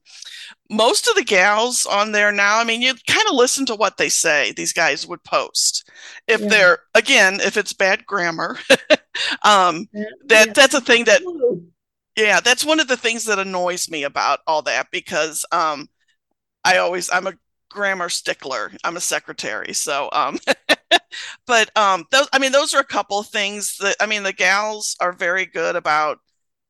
most 0.69 1.09
of 1.09 1.14
the 1.14 1.25
gals 1.25 1.87
on 1.87 2.12
there 2.12 2.33
now 2.33 2.59
i 2.59 2.64
mean 2.64 2.83
you 2.83 2.93
kind 3.07 3.27
of 3.29 3.35
listen 3.35 3.64
to 3.66 3.75
what 3.75 3.97
they 3.97 4.09
say 4.09 4.53
these 4.53 4.73
guys 4.73 5.07
would 5.07 5.23
post 5.25 5.88
if 6.27 6.40
yeah. 6.40 6.49
they're 6.49 6.79
again 6.95 7.40
if 7.40 7.57
it's 7.57 7.73
bad 7.73 8.05
grammar 8.05 8.59
um, 9.43 9.88
that 10.27 10.49
yeah. 10.49 10.53
that's 10.53 10.75
a 10.75 10.81
thing 10.81 11.05
that 11.05 11.23
yeah 12.24 12.40
that's 12.40 12.64
one 12.64 12.80
of 12.80 12.88
the 12.88 12.96
things 12.96 13.24
that 13.24 13.38
annoys 13.38 13.90
me 13.90 14.04
about 14.04 14.40
all 14.46 14.62
that 14.62 14.88
because 14.90 15.44
um, 15.52 15.88
i 16.64 16.78
always 16.78 17.11
i'm 17.11 17.26
a 17.26 17.35
grammar 17.70 18.09
stickler. 18.09 18.72
I'm 18.83 18.96
a 18.96 19.00
secretary 19.00 19.72
so 19.74 20.09
um, 20.12 20.38
but 21.46 21.76
um 21.76 22.04
those 22.11 22.28
i 22.33 22.38
mean 22.38 22.52
those 22.52 22.74
are 22.74 22.80
a 22.80 22.85
couple 22.85 23.22
things 23.22 23.76
that 23.78 23.96
i 24.00 24.06
mean 24.06 24.22
the 24.22 24.33
gals 24.33 24.96
are 25.00 25.12
very 25.12 25.46
good 25.46 25.76
about 25.76 26.18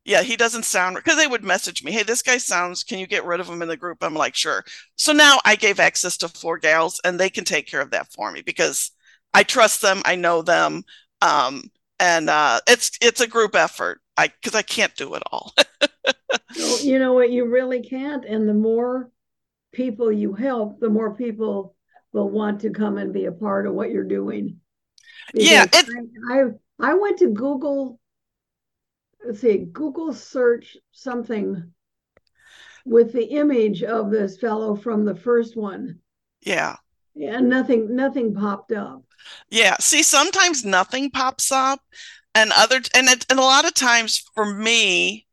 yeah 0.04 0.22
he 0.22 0.36
doesn't 0.36 0.64
sound 0.64 0.96
because 0.96 1.16
they 1.16 1.26
would 1.26 1.44
message 1.44 1.82
me 1.82 1.92
hey 1.92 2.02
this 2.02 2.22
guy 2.22 2.38
sounds 2.38 2.84
can 2.84 2.98
you 2.98 3.06
get 3.06 3.24
rid 3.24 3.40
of 3.40 3.48
him 3.48 3.62
in 3.62 3.68
the 3.68 3.76
group? 3.76 3.98
I'm 4.02 4.14
like 4.14 4.34
sure. 4.34 4.64
So 4.96 5.12
now 5.12 5.38
i 5.44 5.56
gave 5.56 5.80
access 5.80 6.16
to 6.18 6.28
four 6.28 6.58
gals 6.58 7.00
and 7.04 7.18
they 7.18 7.30
can 7.30 7.44
take 7.44 7.66
care 7.66 7.80
of 7.80 7.90
that 7.90 8.12
for 8.12 8.30
me 8.30 8.42
because 8.42 8.90
i 9.34 9.42
trust 9.42 9.82
them 9.82 10.02
i 10.04 10.16
know 10.16 10.42
them 10.42 10.82
um 11.22 11.62
and 11.98 12.30
uh 12.30 12.60
it's 12.66 12.90
it's 13.02 13.20
a 13.20 13.26
group 13.26 13.54
effort 13.54 14.00
i 14.20 14.28
because 14.28 14.54
i 14.54 14.62
can't 14.62 14.94
do 14.96 15.14
it 15.14 15.22
all 15.32 15.52
well, 16.56 16.80
you 16.80 16.98
know 16.98 17.12
what 17.12 17.30
you 17.30 17.46
really 17.46 17.82
can't 17.82 18.24
and 18.24 18.48
the 18.48 18.54
more 18.54 19.10
people 19.72 20.10
you 20.10 20.32
help 20.32 20.80
the 20.80 20.88
more 20.88 21.14
people 21.14 21.74
will 22.12 22.28
want 22.28 22.60
to 22.60 22.70
come 22.70 22.98
and 22.98 23.12
be 23.12 23.26
a 23.26 23.32
part 23.32 23.66
of 23.66 23.74
what 23.74 23.90
you're 23.90 24.04
doing. 24.04 24.58
Because 25.32 25.48
yeah, 25.48 25.66
it, 25.72 25.86
I, 26.30 26.40
I 26.40 26.90
I 26.92 26.94
went 26.94 27.18
to 27.18 27.28
Google. 27.28 28.00
Let's 29.24 29.40
see, 29.40 29.58
Google 29.58 30.12
search 30.14 30.76
something 30.92 31.72
with 32.86 33.12
the 33.12 33.24
image 33.24 33.82
of 33.82 34.10
this 34.10 34.38
fellow 34.38 34.74
from 34.74 35.04
the 35.04 35.14
first 35.14 35.56
one. 35.56 35.98
Yeah. 36.40 36.76
And 37.20 37.48
nothing 37.48 37.94
nothing 37.94 38.34
popped 38.34 38.72
up. 38.72 39.02
Yeah. 39.50 39.76
See, 39.78 40.02
sometimes 40.02 40.64
nothing 40.64 41.10
pops 41.10 41.52
up 41.52 41.80
and 42.34 42.52
other 42.56 42.80
and 42.94 43.08
it, 43.08 43.26
and 43.30 43.38
a 43.38 43.42
lot 43.42 43.66
of 43.66 43.74
times 43.74 44.24
for 44.34 44.46
me 44.46 45.26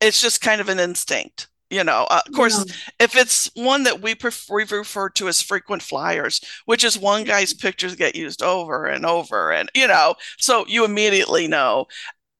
it's 0.00 0.20
just 0.20 0.40
kind 0.40 0.60
of 0.60 0.68
an 0.68 0.78
instinct 0.78 1.48
you 1.70 1.82
know 1.82 2.06
uh, 2.10 2.20
of 2.26 2.32
course 2.34 2.64
yeah. 2.66 2.74
if 3.00 3.16
it's 3.16 3.50
one 3.54 3.84
that 3.84 4.02
we 4.02 4.14
prefer, 4.14 4.56
we 4.56 4.64
refer 4.64 5.08
to 5.08 5.28
as 5.28 5.40
frequent 5.40 5.82
flyers 5.82 6.40
which 6.66 6.84
is 6.84 6.98
one 6.98 7.24
guy's 7.24 7.54
pictures 7.54 7.94
get 7.94 8.14
used 8.16 8.42
over 8.42 8.84
and 8.84 9.06
over 9.06 9.52
and 9.52 9.70
you 9.74 9.86
know 9.86 10.14
so 10.38 10.66
you 10.66 10.84
immediately 10.84 11.46
know. 11.46 11.86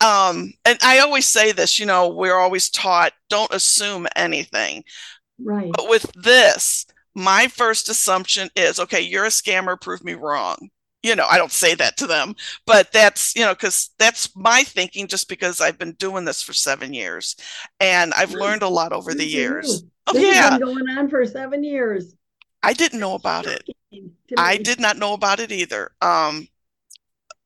Um, 0.00 0.52
and 0.64 0.78
i 0.82 0.98
always 0.98 1.26
say 1.26 1.52
this 1.52 1.78
you 1.78 1.86
know 1.86 2.08
we're 2.08 2.36
always 2.36 2.68
taught 2.68 3.12
don't 3.28 3.54
assume 3.54 4.08
anything. 4.16 4.82
Right. 5.38 5.70
But 5.72 5.88
with 5.88 6.10
this 6.14 6.86
my 7.14 7.46
first 7.46 7.88
assumption 7.88 8.48
is 8.56 8.80
okay 8.80 9.00
you're 9.00 9.24
a 9.24 9.28
scammer 9.28 9.80
prove 9.80 10.02
me 10.02 10.14
wrong 10.14 10.70
you 11.02 11.16
know, 11.16 11.26
I 11.28 11.38
don't 11.38 11.52
say 11.52 11.74
that 11.74 11.96
to 11.98 12.06
them, 12.06 12.34
but 12.66 12.92
that's, 12.92 13.34
you 13.34 13.42
know, 13.42 13.54
because 13.54 13.90
that's 13.98 14.34
my 14.36 14.62
thinking 14.62 15.06
just 15.08 15.28
because 15.28 15.60
I've 15.60 15.78
been 15.78 15.92
doing 15.92 16.24
this 16.24 16.42
for 16.42 16.52
seven 16.52 16.94
years 16.94 17.36
and 17.80 18.14
I've 18.14 18.32
learned 18.32 18.62
a 18.62 18.68
lot 18.68 18.92
over 18.92 19.14
the 19.14 19.26
years. 19.26 19.84
Oh, 20.06 20.12
this 20.12 20.34
yeah. 20.34 20.58
going 20.58 20.88
on 20.88 21.08
for 21.08 21.24
seven 21.26 21.64
years. 21.64 22.14
I 22.62 22.72
didn't 22.72 23.00
know 23.00 23.14
about 23.14 23.46
it. 23.46 23.68
I 24.36 24.56
did 24.56 24.80
not 24.80 24.96
know 24.96 25.14
about 25.14 25.40
it 25.40 25.52
either. 25.52 25.90
Um, 26.00 26.46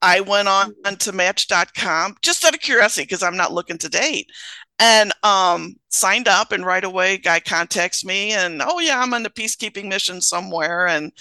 I 0.03 0.21
went 0.21 0.49
on 0.49 0.75
mm. 0.85 0.99
to 0.99 1.13
match.com 1.13 2.17
just 2.23 2.45
out 2.45 2.55
of 2.55 2.61
curiosity 2.61 3.05
because 3.05 3.23
I'm 3.23 3.37
not 3.37 3.53
looking 3.53 3.79
to 3.79 3.89
date 3.89 4.31
and 4.79 5.13
um, 5.23 5.77
signed 5.89 6.29
up 6.29 6.53
and 6.53 6.65
right 6.65 6.85
away 6.85 7.19
guy 7.19 7.41
contacts 7.41 8.05
me 8.05 8.33
and 8.33 8.61
oh 8.63 8.79
yeah 8.79 9.01
i'm 9.01 9.15
on 9.15 9.25
a 9.25 9.31
peacekeeping 9.31 9.89
mission 9.89 10.21
somewhere 10.21 10.87
and 10.87 11.13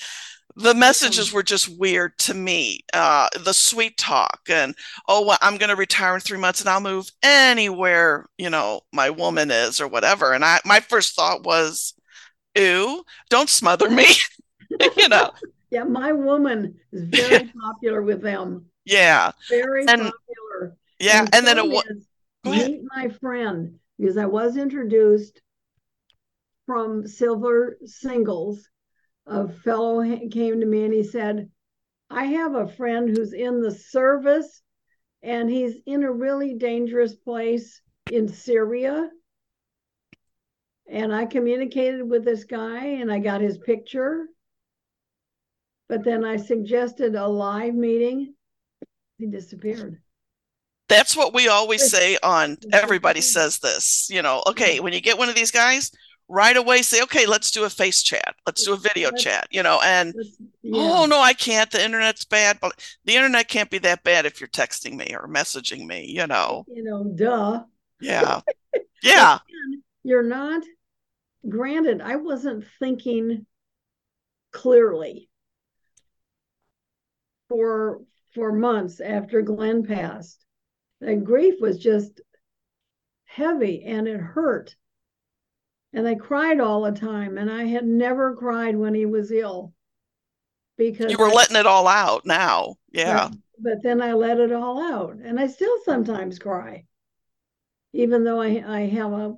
the 0.55 0.73
messages 0.73 1.33
were 1.33 1.43
just 1.43 1.77
weird 1.77 2.17
to 2.17 2.33
me 2.33 2.79
uh, 2.93 3.27
the 3.43 3.53
sweet 3.53 3.97
talk 3.97 4.39
and 4.49 4.75
oh 5.07 5.25
well, 5.25 5.37
i'm 5.41 5.57
going 5.57 5.69
to 5.69 5.75
retire 5.75 6.15
in 6.15 6.21
three 6.21 6.37
months 6.37 6.61
and 6.61 6.69
i'll 6.69 6.79
move 6.79 7.09
anywhere 7.23 8.27
you 8.37 8.49
know 8.49 8.81
my 8.93 9.09
woman 9.09 9.51
is 9.51 9.81
or 9.81 9.87
whatever 9.87 10.33
and 10.33 10.45
i 10.45 10.59
my 10.65 10.79
first 10.79 11.15
thought 11.15 11.43
was 11.43 11.93
ew 12.55 13.03
don't 13.29 13.49
smother 13.49 13.89
me 13.89 14.07
you 14.97 15.09
know? 15.09 15.31
Yeah 15.69 15.83
my 15.83 16.13
woman 16.13 16.75
is 16.91 17.03
very 17.03 17.51
popular 17.61 18.01
with 18.01 18.21
them. 18.21 18.65
Yeah 18.85 19.31
very 19.49 19.81
and, 19.81 20.01
popular. 20.01 20.77
Yeah 20.99 21.21
and, 21.21 21.35
and 21.35 21.47
then 21.47 21.57
it 21.57 21.67
was 21.67 22.07
meet 22.43 22.81
my 22.95 23.09
friend 23.09 23.79
because 23.97 24.17
i 24.17 24.25
was 24.25 24.55
introduced 24.55 25.41
from 26.65 27.07
silver 27.07 27.77
singles 27.85 28.69
a 29.27 29.47
fellow 29.47 30.03
came 30.29 30.59
to 30.59 30.65
me 30.65 30.83
and 30.83 30.93
he 30.93 31.03
said, 31.03 31.49
I 32.09 32.25
have 32.25 32.55
a 32.55 32.67
friend 32.67 33.09
who's 33.09 33.33
in 33.33 33.61
the 33.61 33.71
service 33.71 34.61
and 35.23 35.49
he's 35.49 35.75
in 35.85 36.03
a 36.03 36.11
really 36.11 36.53
dangerous 36.53 37.15
place 37.15 37.81
in 38.11 38.27
Syria. 38.27 39.09
And 40.87 41.13
I 41.13 41.25
communicated 41.25 42.03
with 42.07 42.23
this 42.23 42.43
guy 42.43 42.85
and 42.85 43.11
I 43.11 43.19
got 43.19 43.41
his 43.41 43.57
picture. 43.57 44.27
But 45.89 46.03
then 46.03 46.23
I 46.23 46.37
suggested 46.37 47.15
a 47.15 47.27
live 47.27 47.73
meeting. 47.73 48.35
He 49.17 49.27
disappeared. 49.27 49.99
That's 50.87 51.17
what 51.17 51.33
we 51.33 51.47
always 51.47 51.89
say 51.89 52.17
on 52.21 52.57
everybody 52.71 53.21
says 53.21 53.57
this. 53.57 54.07
You 54.11 54.21
know, 54.21 54.43
okay, 54.47 54.79
when 54.79 54.93
you 54.93 55.01
get 55.01 55.17
one 55.17 55.29
of 55.29 55.35
these 55.35 55.51
guys, 55.51 55.91
right 56.27 56.57
away 56.57 56.81
say, 56.81 57.01
okay, 57.03 57.25
let's 57.25 57.51
do 57.51 57.63
a 57.63 57.69
face 57.69 58.01
chat. 58.01 58.35
Let's 58.45 58.63
do 58.63 58.73
a 58.73 58.77
video 58.77 59.11
chat, 59.11 59.47
you 59.51 59.63
know, 59.63 59.79
and 59.83 60.13
oh, 60.17 60.23
yeah. 60.63 60.81
oh 60.81 61.05
no, 61.05 61.19
I 61.19 61.33
can't. 61.33 61.69
The 61.69 61.83
internet's 61.83 62.25
bad, 62.25 62.59
but 62.59 62.73
the 63.05 63.15
internet 63.15 63.47
can't 63.47 63.69
be 63.69 63.77
that 63.79 64.03
bad 64.03 64.25
if 64.25 64.39
you're 64.39 64.47
texting 64.47 64.95
me 64.95 65.15
or 65.15 65.27
messaging 65.27 65.85
me, 65.85 66.05
you 66.05 66.27
know. 66.27 66.65
You 66.67 66.83
know, 66.83 67.03
duh. 67.03 67.63
Yeah. 67.99 68.41
Yeah. 69.03 69.37
you're 70.03 70.23
not 70.23 70.63
granted, 71.47 72.01
I 72.01 72.15
wasn't 72.15 72.65
thinking 72.79 73.45
clearly 74.51 75.29
for 77.49 78.01
for 78.33 78.51
months 78.51 78.99
after 78.99 79.41
Glenn 79.41 79.85
passed. 79.85 80.43
The 81.01 81.15
grief 81.15 81.55
was 81.61 81.77
just 81.77 82.19
heavy 83.25 83.83
and 83.83 84.07
it 84.07 84.19
hurt 84.19 84.75
and 85.95 86.05
I 86.07 86.13
cried 86.13 86.59
all 86.59 86.83
the 86.83 86.91
time. 86.91 87.37
And 87.37 87.49
I 87.49 87.63
had 87.63 87.85
never 87.85 88.35
cried 88.35 88.75
when 88.75 88.93
he 88.93 89.05
was 89.05 89.31
ill 89.31 89.73
because 90.77 91.09
you 91.09 91.17
were 91.17 91.29
I, 91.29 91.33
letting 91.33 91.55
it 91.55 91.65
all 91.65 91.87
out 91.87 92.25
now. 92.25 92.75
Yeah. 92.91 93.29
But, 93.29 93.37
but, 93.63 93.83
then 93.83 94.01
I 94.01 94.13
let 94.13 94.39
it 94.39 94.51
all 94.51 94.83
out, 94.83 95.15
and 95.15 95.39
I 95.39 95.47
still 95.47 95.77
sometimes 95.85 96.37
cry, 96.37 96.83
even 97.93 98.23
though 98.25 98.41
I 98.41 98.63
I 98.67 98.81
have 98.87 99.13
a 99.13 99.35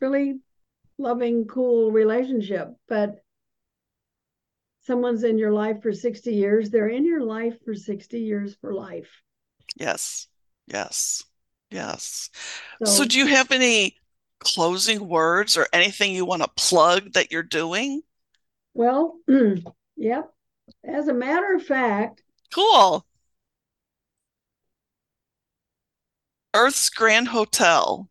really 0.00 0.38
loving, 0.98 1.46
cool 1.46 1.90
relationship. 1.90 2.68
But 2.88 3.22
someone's 4.82 5.24
in 5.24 5.38
your 5.38 5.52
life 5.52 5.82
for 5.82 5.92
60 5.92 6.32
years, 6.32 6.68
they're 6.68 6.88
in 6.88 7.06
your 7.06 7.22
life 7.22 7.54
for 7.64 7.74
60 7.74 8.20
years 8.20 8.54
for 8.60 8.74
life. 8.74 9.22
Yes. 9.76 10.28
Yes. 10.66 11.24
Yes. 11.70 12.30
So, 12.84 12.92
so 12.92 13.04
do 13.04 13.18
you 13.18 13.26
have 13.26 13.50
any 13.50 13.96
closing 14.54 15.08
words 15.08 15.56
or 15.56 15.66
anything 15.72 16.12
you 16.12 16.24
want 16.24 16.42
to 16.42 16.48
plug 16.56 17.12
that 17.14 17.32
you're 17.32 17.42
doing? 17.42 18.02
Well, 18.74 19.18
yep. 19.96 20.32
As 20.84 21.08
a 21.08 21.14
matter 21.14 21.54
of 21.54 21.64
fact, 21.64 22.22
cool. 22.54 23.04
Earth's 26.54 26.88
Grand 26.90 27.28
Hotel. 27.28 28.08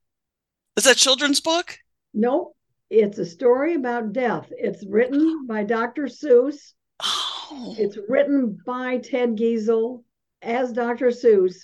Is 0.76 0.84
that 0.84 0.98
children's 0.98 1.40
book? 1.40 1.78
Nope. 2.14 2.56
It's 2.90 3.18
a 3.18 3.26
story 3.26 3.74
about 3.76 4.14
death. 4.14 4.48
It's 4.52 4.86
written 4.86 5.48
by 5.48 5.64
Dr. 5.64 6.04
Seuss. 6.04 6.74
Oh. 7.02 7.76
It's 7.78 7.98
written 8.08 8.60
by 8.66 9.00
Ted 9.00 9.38
Geisel 9.38 10.04
as 10.42 10.74
Dr. 10.74 11.08
Seuss. 11.08 11.56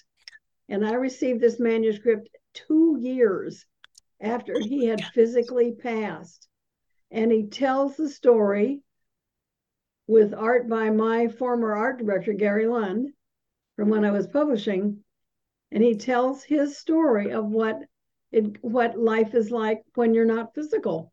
And 0.69 0.86
I 0.86 0.93
received 0.93 1.41
this 1.41 1.60
manuscript 1.60 2.29
two 2.53 2.97
years 2.99 3.65
after 4.21 4.60
he 4.60 4.88
oh 4.88 4.91
had 4.91 5.03
physically 5.13 5.73
passed. 5.73 6.47
And 7.10 7.31
he 7.31 7.47
tells 7.47 7.97
the 7.97 8.10
story 8.10 8.81
with 10.07 10.34
art 10.34 10.69
by 10.69 10.89
my 10.89 11.27
former 11.27 11.73
art 11.73 11.99
director, 11.99 12.34
Gary 12.34 12.67
Lund, 12.67 13.10
from 13.75 13.89
when 13.89 14.05
I 14.05 14.12
was 14.12 14.27
publishing. 14.27 15.03
And 15.71 15.84
he 15.84 15.95
tells 15.95 16.43
his 16.43 16.77
story 16.77 17.31
of 17.31 17.45
what 17.45 17.79
it 18.31 18.63
what 18.63 18.97
life 18.97 19.36
is 19.36 19.51
like 19.51 19.84
when 19.95 20.13
you're 20.13 20.25
not 20.25 20.53
physical. 20.53 21.12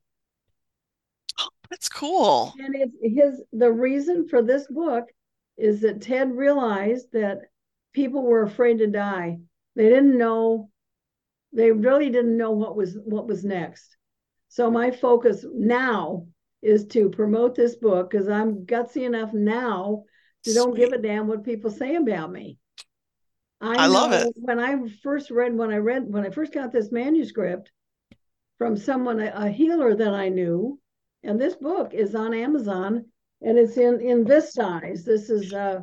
that's 1.70 1.88
cool. 1.88 2.52
And 2.58 2.74
it's 2.76 2.96
his 3.02 3.42
the 3.52 3.72
reason 3.72 4.28
for 4.28 4.42
this 4.42 4.66
book 4.68 5.08
is 5.56 5.80
that 5.80 6.02
Ted 6.02 6.36
realized 6.36 7.08
that 7.12 7.38
people 7.92 8.22
were 8.22 8.42
afraid 8.42 8.78
to 8.78 8.86
die. 8.86 9.38
They 9.74 9.88
didn't 9.88 10.16
know 10.16 10.70
they 11.52 11.72
really 11.72 12.10
didn't 12.10 12.36
know 12.36 12.52
what 12.52 12.76
was 12.76 12.96
what 13.04 13.26
was 13.26 13.44
next. 13.44 13.96
So 14.48 14.70
my 14.70 14.90
focus 14.90 15.44
now 15.52 16.26
is 16.62 16.86
to 16.86 17.10
promote 17.10 17.54
this 17.54 17.76
book 17.76 18.10
because 18.10 18.28
I'm 18.28 18.66
gutsy 18.66 19.04
enough 19.04 19.32
now 19.32 20.04
to 20.44 20.54
don't 20.54 20.76
give 20.76 20.92
a 20.92 20.98
damn 20.98 21.26
what 21.26 21.44
people 21.44 21.70
say 21.70 21.96
about 21.96 22.32
me. 22.32 22.58
I, 23.60 23.84
I 23.84 23.86
love 23.86 24.12
it. 24.12 24.32
When 24.36 24.60
I 24.60 24.76
first 25.02 25.30
read, 25.30 25.56
when 25.56 25.70
I 25.70 25.78
read, 25.78 26.04
when 26.06 26.24
I 26.24 26.30
first 26.30 26.52
got 26.52 26.72
this 26.72 26.92
manuscript 26.92 27.72
from 28.56 28.76
someone, 28.76 29.20
a, 29.20 29.32
a 29.34 29.48
healer 29.50 29.94
that 29.94 30.14
I 30.14 30.28
knew, 30.28 30.80
and 31.22 31.40
this 31.40 31.56
book 31.56 31.92
is 31.92 32.14
on 32.14 32.34
Amazon 32.34 33.06
and 33.42 33.58
it's 33.58 33.76
in 33.76 34.00
in 34.00 34.24
this 34.24 34.52
size. 34.52 35.04
This 35.04 35.30
is 35.30 35.52
uh 35.52 35.80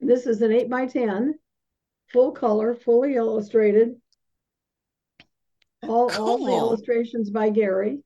this 0.00 0.26
is 0.26 0.42
an 0.42 0.52
eight 0.52 0.70
by 0.70 0.86
ten, 0.86 1.34
full 2.12 2.32
color, 2.32 2.74
fully 2.74 3.16
illustrated 3.16 3.96
all, 5.88 6.08
cool. 6.10 6.26
all 6.26 6.44
the 6.44 6.52
illustrations 6.52 7.30
by 7.30 7.50
Gary 7.50 8.00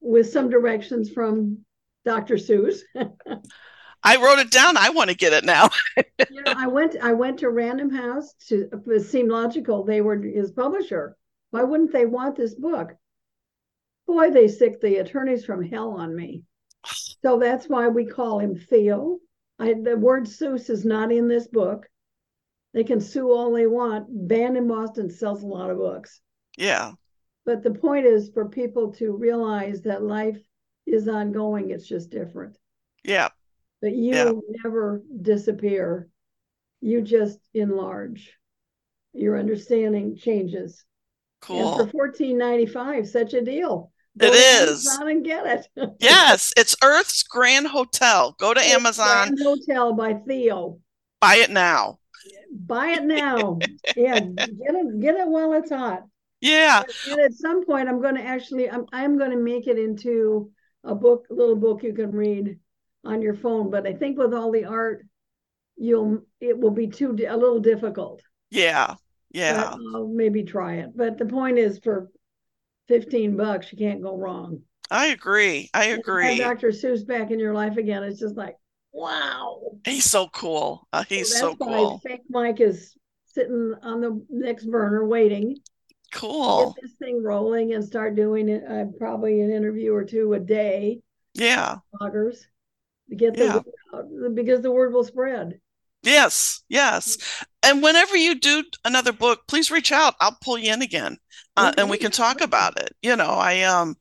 with 0.00 0.30
some 0.30 0.50
directions 0.50 1.10
from 1.10 1.58
Dr. 2.04 2.36
Seuss. 2.36 2.80
I 4.04 4.16
wrote 4.16 4.40
it 4.40 4.50
down. 4.50 4.76
I 4.76 4.90
want 4.90 5.10
to 5.10 5.16
get 5.16 5.32
it 5.32 5.44
now. 5.44 5.70
you 5.96 6.42
know, 6.42 6.54
I 6.56 6.66
went 6.66 6.96
I 7.00 7.12
went 7.12 7.38
to 7.38 7.50
Random 7.50 7.88
House 7.88 8.34
to 8.48 8.68
it 8.86 9.02
seemed 9.02 9.30
logical. 9.30 9.84
They 9.84 10.00
were 10.00 10.16
his 10.16 10.50
publisher. 10.50 11.16
Why 11.50 11.62
wouldn't 11.62 11.92
they 11.92 12.06
want 12.06 12.36
this 12.36 12.54
book? 12.54 12.94
Boy, 14.06 14.30
they 14.30 14.48
sick 14.48 14.80
the 14.80 14.96
attorneys 14.96 15.44
from 15.44 15.62
hell 15.62 15.92
on 15.92 16.16
me. 16.16 16.42
So 17.22 17.38
that's 17.38 17.66
why 17.66 17.88
we 17.88 18.06
call 18.06 18.40
him 18.40 18.56
Theo. 18.56 19.18
I, 19.58 19.74
the 19.74 19.96
word 19.96 20.24
Seuss 20.24 20.68
is 20.68 20.84
not 20.84 21.12
in 21.12 21.28
this 21.28 21.46
book. 21.46 21.86
They 22.74 22.82
can 22.82 23.00
sue 23.00 23.30
all 23.30 23.52
they 23.52 23.66
want. 23.68 24.06
Banned 24.08 24.56
in 24.56 24.66
Boston 24.66 25.10
sells 25.10 25.44
a 25.44 25.46
lot 25.46 25.70
of 25.70 25.78
books. 25.78 26.20
Yeah. 26.56 26.92
But 27.44 27.62
the 27.62 27.72
point 27.72 28.06
is 28.06 28.30
for 28.30 28.48
people 28.48 28.92
to 28.94 29.12
realize 29.12 29.82
that 29.82 30.02
life 30.02 30.38
is 30.86 31.08
ongoing, 31.08 31.70
it's 31.70 31.86
just 31.86 32.10
different. 32.10 32.56
Yeah. 33.04 33.28
But 33.80 33.92
you 33.92 34.14
yeah. 34.14 34.32
never 34.62 35.02
disappear. 35.22 36.08
You 36.80 37.02
just 37.02 37.38
enlarge. 37.52 38.32
Your 39.12 39.38
understanding 39.38 40.16
changes. 40.16 40.84
Cool. 41.40 41.80
And 41.80 41.90
for 41.90 41.92
fourteen 41.92 42.38
ninety 42.38 42.66
five, 42.66 43.08
such 43.08 43.34
a 43.34 43.42
deal. 43.42 43.92
Go 44.16 44.28
it 44.28 44.34
is. 44.34 44.86
Amazon 44.86 45.10
and 45.10 45.24
get 45.24 45.46
it. 45.46 45.94
yes, 46.00 46.52
it's 46.56 46.76
Earth's 46.82 47.22
Grand 47.22 47.66
Hotel. 47.66 48.36
Go 48.38 48.54
to 48.54 48.60
it's 48.60 48.74
Amazon. 48.74 49.34
Grand 49.34 49.38
Hotel 49.42 49.92
by 49.94 50.14
Theo. 50.14 50.78
Buy 51.20 51.36
it 51.36 51.50
now. 51.50 51.98
Buy 52.54 52.88
it 52.90 53.04
now. 53.04 53.58
yeah, 53.96 54.20
get 54.20 54.48
it. 54.48 55.00
Get 55.00 55.16
it 55.16 55.26
while 55.26 55.52
it's 55.54 55.70
hot. 55.70 56.04
Yeah. 56.42 56.82
And 57.08 57.20
at 57.20 57.32
some 57.32 57.64
point, 57.64 57.88
I'm 57.88 58.02
going 58.02 58.16
to 58.16 58.22
actually, 58.22 58.68
I'm, 58.68 58.84
I'm 58.92 59.16
going 59.16 59.30
to 59.30 59.36
make 59.36 59.68
it 59.68 59.78
into 59.78 60.50
a 60.84 60.94
book, 60.94 61.26
a 61.30 61.34
little 61.34 61.56
book 61.56 61.82
you 61.84 61.94
can 61.94 62.10
read 62.10 62.58
on 63.04 63.22
your 63.22 63.34
phone. 63.34 63.70
But 63.70 63.86
I 63.86 63.94
think 63.94 64.18
with 64.18 64.34
all 64.34 64.50
the 64.50 64.64
art, 64.64 65.06
you'll 65.76 66.22
it 66.40 66.58
will 66.58 66.72
be 66.72 66.88
too 66.88 67.16
a 67.28 67.36
little 67.36 67.60
difficult. 67.60 68.22
Yeah. 68.50 68.96
Yeah. 69.30 69.74
I'll 69.94 70.08
maybe 70.08 70.42
try 70.42 70.74
it. 70.74 70.90
But 70.94 71.16
the 71.16 71.24
point 71.24 71.58
is 71.58 71.78
for 71.78 72.10
15 72.88 73.36
bucks, 73.36 73.72
you 73.72 73.78
can't 73.78 74.02
go 74.02 74.16
wrong. 74.16 74.62
I 74.90 75.06
agree. 75.06 75.70
I 75.72 75.86
agree. 75.86 76.38
Dr. 76.38 76.68
Seuss 76.68 77.06
back 77.06 77.30
in 77.30 77.38
your 77.38 77.54
life 77.54 77.78
again. 77.78 78.02
It's 78.02 78.20
just 78.20 78.36
like, 78.36 78.56
wow. 78.92 79.60
He's 79.86 80.04
so 80.04 80.28
cool. 80.28 80.86
Uh, 80.92 81.04
he's 81.08 81.32
so, 81.32 81.52
so 81.52 81.56
cool. 81.56 81.98
Fake 82.00 82.20
Mike 82.28 82.60
is 82.60 82.94
sitting 83.26 83.74
on 83.82 84.00
the 84.00 84.26
next 84.28 84.66
burner 84.66 85.06
waiting. 85.06 85.56
Cool. 86.12 86.74
Get 86.74 86.82
this 86.82 86.92
thing 86.98 87.22
rolling 87.22 87.74
and 87.74 87.84
start 87.84 88.14
doing 88.14 88.48
it. 88.48 88.64
Uh, 88.68 88.84
probably 88.98 89.40
an 89.40 89.50
interview 89.50 89.94
or 89.94 90.04
two 90.04 90.34
a 90.34 90.40
day. 90.40 91.00
Yeah. 91.34 91.76
Bloggers 91.94 92.36
to 93.08 93.16
get 93.16 93.34
the 93.34 93.44
yeah. 93.44 93.54
word 93.54 93.64
out 93.94 94.34
because 94.34 94.60
the 94.60 94.70
word 94.70 94.92
will 94.92 95.04
spread. 95.04 95.60
Yes, 96.02 96.62
yes. 96.68 97.44
And 97.62 97.82
whenever 97.82 98.16
you 98.16 98.34
do 98.34 98.64
another 98.84 99.12
book, 99.12 99.42
please 99.46 99.70
reach 99.70 99.92
out. 99.92 100.14
I'll 100.20 100.36
pull 100.42 100.58
you 100.58 100.72
in 100.72 100.82
again, 100.82 101.16
uh, 101.56 101.72
and 101.78 101.88
we 101.88 101.96
can 101.96 102.10
talk 102.10 102.40
about 102.40 102.80
it. 102.80 102.92
You 103.02 103.14
know, 103.14 103.30
I 103.30 103.62
um, 103.62 103.96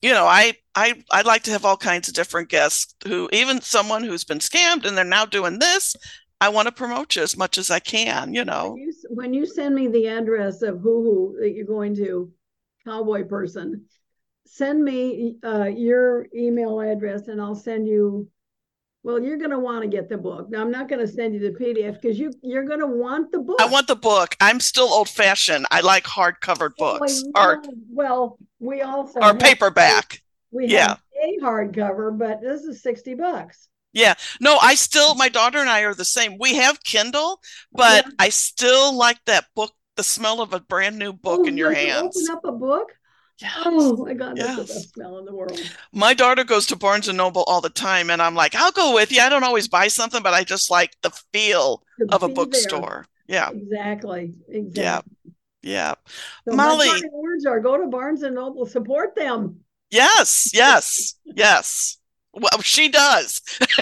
you 0.00 0.12
know, 0.12 0.24
I 0.26 0.54
I 0.74 1.02
I 1.10 1.22
like 1.22 1.42
to 1.44 1.50
have 1.50 1.66
all 1.66 1.76
kinds 1.76 2.08
of 2.08 2.14
different 2.14 2.48
guests 2.48 2.94
who, 3.06 3.28
even 3.32 3.60
someone 3.60 4.04
who's 4.04 4.24
been 4.24 4.38
scammed 4.38 4.86
and 4.86 4.96
they're 4.96 5.04
now 5.04 5.26
doing 5.26 5.58
this. 5.58 5.94
I 6.42 6.48
want 6.48 6.66
to 6.66 6.72
promote 6.72 7.14
you 7.14 7.22
as 7.22 7.36
much 7.36 7.56
as 7.56 7.70
I 7.70 7.78
can. 7.78 8.34
You 8.34 8.44
know, 8.44 8.70
when 8.72 8.80
you, 8.80 8.94
when 9.10 9.32
you 9.32 9.46
send 9.46 9.76
me 9.76 9.86
the 9.86 10.08
address 10.08 10.62
of 10.62 10.80
who 10.80 11.02
who 11.04 11.36
that 11.40 11.52
you're 11.52 11.64
going 11.64 11.94
to, 11.96 12.32
cowboy 12.84 13.22
person, 13.22 13.84
send 14.44 14.82
me 14.82 15.36
uh, 15.44 15.66
your 15.66 16.26
email 16.34 16.80
address 16.80 17.28
and 17.28 17.40
I'll 17.40 17.54
send 17.54 17.86
you 17.86 18.28
well, 19.04 19.20
you're 19.20 19.36
going 19.36 19.50
to 19.50 19.58
want 19.58 19.82
to 19.82 19.88
get 19.88 20.08
the 20.08 20.16
book. 20.16 20.48
Now, 20.50 20.60
I'm 20.60 20.70
not 20.70 20.88
going 20.88 21.00
to 21.04 21.12
send 21.12 21.34
you 21.34 21.40
the 21.40 21.58
PDF 21.58 22.00
because 22.00 22.18
you 22.18 22.32
you're 22.42 22.64
going 22.64 22.80
to 22.80 22.88
want 22.88 23.30
the 23.30 23.38
book. 23.38 23.60
I 23.60 23.66
want 23.66 23.86
the 23.86 23.96
book. 23.96 24.34
I'm 24.40 24.58
still 24.58 24.88
old 24.88 25.08
fashioned. 25.08 25.66
I 25.70 25.80
like 25.80 26.04
hardcover 26.04 26.70
oh, 26.80 26.98
books. 26.98 27.22
Oh, 27.36 27.40
or 27.40 27.62
well, 27.88 28.38
we 28.58 28.82
also 28.82 29.20
or 29.20 29.34
paperback. 29.34 30.22
We 30.50 30.66
yeah. 30.66 30.96
a 31.22 31.38
hardcover, 31.40 32.18
but 32.18 32.40
this 32.40 32.62
is 32.62 32.82
sixty 32.82 33.14
bucks. 33.14 33.68
Yeah. 33.92 34.14
No, 34.40 34.58
I 34.60 34.74
still 34.74 35.14
my 35.14 35.28
daughter 35.28 35.58
and 35.58 35.68
I 35.68 35.80
are 35.80 35.94
the 35.94 36.04
same. 36.04 36.36
We 36.38 36.54
have 36.54 36.82
Kindle, 36.82 37.40
but 37.72 38.06
yeah. 38.06 38.12
I 38.18 38.28
still 38.30 38.96
like 38.96 39.18
that 39.26 39.46
book, 39.54 39.72
the 39.96 40.04
smell 40.04 40.40
of 40.40 40.52
a 40.52 40.60
brand 40.60 40.98
new 40.98 41.12
book 41.12 41.40
oh, 41.42 41.46
in 41.46 41.56
your 41.56 41.72
hands. 41.72 42.28
Open 42.28 42.36
up 42.36 42.44
a 42.44 42.56
book. 42.56 42.92
Yes. 43.40 43.52
Oh 43.64 43.96
my 44.04 44.14
God, 44.14 44.36
that's 44.36 44.48
yes. 44.48 44.56
the 44.56 44.74
best 44.74 44.94
smell 44.94 45.18
in 45.18 45.24
the 45.24 45.34
world. 45.34 45.58
My 45.92 46.14
daughter 46.14 46.44
goes 46.44 46.66
to 46.68 46.76
Barnes 46.76 47.08
and 47.08 47.18
Noble 47.18 47.42
all 47.46 47.60
the 47.60 47.70
time, 47.70 48.08
and 48.08 48.22
I'm 48.22 48.34
like, 48.34 48.54
I'll 48.54 48.70
go 48.70 48.94
with 48.94 49.10
you. 49.10 49.20
I 49.20 49.28
don't 49.28 49.42
always 49.42 49.68
buy 49.68 49.88
something, 49.88 50.22
but 50.22 50.32
I 50.32 50.44
just 50.44 50.70
like 50.70 50.96
the 51.02 51.10
feel 51.32 51.82
to 51.98 52.14
of 52.14 52.22
a 52.22 52.28
bookstore. 52.28 53.06
Yeah. 53.26 53.50
Exactly. 53.50 54.34
Exactly. 54.48 54.82
Yeah. 54.82 55.00
Yeah. 55.62 55.94
So 56.48 56.56
Molli. 56.56 56.86
My 56.86 57.00
words 57.12 57.46
are 57.46 57.60
go 57.60 57.78
to 57.78 57.86
Barnes 57.86 58.22
and 58.22 58.34
Noble, 58.34 58.66
support 58.66 59.14
them. 59.14 59.60
Yes, 59.90 60.50
yes, 60.52 61.14
yes. 61.24 61.98
Well, 62.32 62.62
she 62.62 62.88
does. 62.88 63.40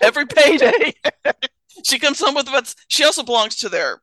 Every 0.00 0.26
payday. 0.26 0.94
she 1.84 1.98
comes 1.98 2.20
home 2.20 2.34
with 2.34 2.48
what's 2.48 2.76
she 2.88 3.04
also 3.04 3.22
belongs 3.22 3.56
to 3.56 3.68
their 3.68 4.00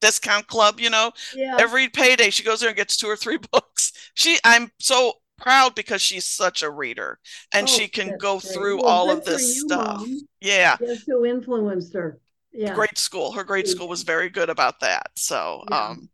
discount 0.00 0.46
club, 0.46 0.80
you 0.80 0.90
know. 0.90 1.12
Yeah. 1.34 1.56
Every 1.58 1.88
payday 1.88 2.30
she 2.30 2.44
goes 2.44 2.60
there 2.60 2.68
and 2.68 2.76
gets 2.76 2.96
two 2.96 3.06
or 3.06 3.16
three 3.16 3.38
books. 3.52 3.92
She 4.14 4.38
I'm 4.44 4.70
so 4.78 5.14
proud 5.38 5.74
because 5.74 6.00
she's 6.00 6.24
such 6.24 6.62
a 6.62 6.70
reader 6.70 7.18
and 7.52 7.64
oh, 7.64 7.70
she 7.70 7.88
can 7.88 8.16
go 8.18 8.38
great. 8.38 8.52
through 8.52 8.76
well, 8.76 8.86
all 8.86 9.10
of 9.10 9.24
this 9.24 9.56
you, 9.56 9.62
stuff. 9.62 10.00
Mom. 10.00 10.20
Yeah. 10.40 10.76
Who 11.06 11.24
influenced 11.24 11.94
her? 11.94 12.18
Yeah. 12.52 12.74
Grade 12.74 12.98
school. 12.98 13.32
Her 13.32 13.44
grade 13.44 13.66
school 13.66 13.88
was 13.88 14.02
very 14.02 14.28
good 14.28 14.50
about 14.50 14.80
that. 14.80 15.10
So 15.16 15.64
yeah. 15.70 15.88
um 15.88 16.08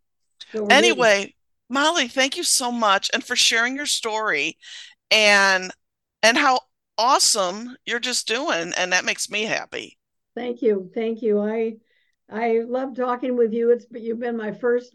so 0.52 0.66
anyway, 0.66 1.34
Molli, 1.68 2.08
thank 2.08 2.36
you 2.36 2.42
so 2.42 2.72
much 2.72 3.10
and 3.12 3.22
for 3.22 3.36
sharing 3.36 3.76
your 3.76 3.86
story 3.86 4.56
and 5.10 5.70
and 6.22 6.36
how 6.36 6.60
awesome 7.00 7.74
you're 7.86 7.98
just 7.98 8.28
doing 8.28 8.72
and 8.76 8.92
that 8.92 9.04
makes 9.04 9.30
me 9.30 9.44
happy. 9.44 9.98
Thank 10.36 10.62
you. 10.62 10.90
Thank 10.94 11.22
you. 11.22 11.40
I 11.40 11.76
I 12.30 12.60
love 12.66 12.94
talking 12.94 13.36
with 13.36 13.52
you. 13.52 13.70
It's 13.70 13.86
but 13.86 14.02
you've 14.02 14.20
been 14.20 14.36
my 14.36 14.52
first 14.52 14.94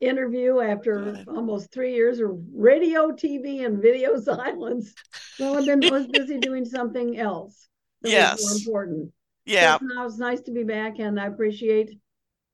interview 0.00 0.60
after 0.60 1.00
Good. 1.00 1.28
almost 1.28 1.72
three 1.72 1.94
years 1.94 2.20
of 2.20 2.30
radio, 2.54 3.12
TV, 3.12 3.64
and 3.64 3.82
video 3.82 4.18
silence. 4.20 4.94
Well, 5.38 5.58
I've 5.58 5.66
been 5.66 5.84
I 5.84 5.90
was 5.90 6.06
busy 6.06 6.38
doing 6.38 6.64
something 6.64 7.18
else. 7.18 7.68
That 8.02 8.10
yes, 8.10 8.42
more 8.42 8.56
important. 8.56 9.12
Yeah, 9.44 9.78
so 9.78 9.86
now 9.86 10.06
it's 10.06 10.18
nice 10.18 10.40
to 10.42 10.52
be 10.52 10.64
back, 10.64 10.98
and 10.98 11.20
I 11.20 11.26
appreciate 11.26 11.98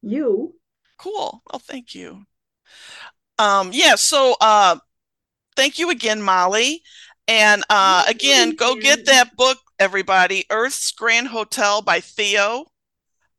you. 0.03 0.55
Cool. 0.99 1.43
Well, 1.51 1.61
thank 1.61 1.95
you. 1.95 2.25
Um, 3.39 3.71
yeah. 3.73 3.95
So, 3.95 4.37
uh, 4.41 4.77
thank 5.57 5.79
you 5.79 5.91
again, 5.91 6.21
Molli. 6.21 6.83
And 7.31 7.63
uh, 7.71 8.05
again, 8.09 8.57
go 8.57 8.75
get 8.75 9.07
that 9.07 9.37
book, 9.37 9.59
everybody. 9.79 10.45
Earth's 10.51 10.91
Grand 10.93 11.29
Hotel 11.29 11.81
by 11.81 12.01
Theo 12.01 12.67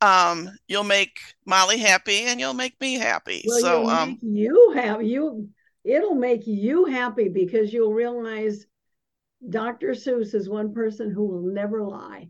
um, 0.02 0.50
you'll 0.66 0.84
make 0.84 1.20
Molli 1.46 1.78
happy 1.78 2.24
and 2.24 2.40
you'll 2.40 2.54
make 2.54 2.78
me 2.80 2.94
happy. 2.94 3.44
Well, 3.46 3.60
so 3.60 3.88
um, 3.88 4.18
you 4.20 4.72
have 4.74 5.02
you 5.02 5.48
it'll 5.84 6.16
make 6.16 6.46
you 6.46 6.86
happy 6.86 7.28
because 7.28 7.72
you'll 7.72 7.94
realize 7.94 8.66
Dr. 9.48 9.90
Seuss 9.90 10.34
is 10.34 10.48
one 10.48 10.74
person 10.74 11.10
who 11.10 11.24
will 11.24 11.42
never 11.42 11.82
lie. 11.82 12.28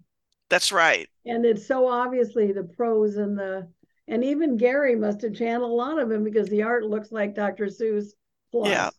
That's 0.51 0.70
right. 0.70 1.09
And 1.25 1.46
it's 1.46 1.66
so 1.66 1.88
obviously 1.88 2.53
the 2.53 2.64
prose 2.64 3.16
and 3.16 3.38
the 3.38 3.68
and 4.07 4.22
even 4.22 4.59
Gary 4.59 4.94
must 4.94 5.22
have 5.22 5.35
channeled 5.35 5.70
a 5.70 5.75
lot 5.75 5.98
of 5.98 6.11
him 6.11 6.25
because 6.25 6.48
the 6.48 6.62
art 6.62 6.85
looks 6.85 7.11
like 7.11 7.35
Dr. 7.35 7.66
Seuss 7.66 8.09
plus. 8.51 8.68
Yeah. 8.68 8.90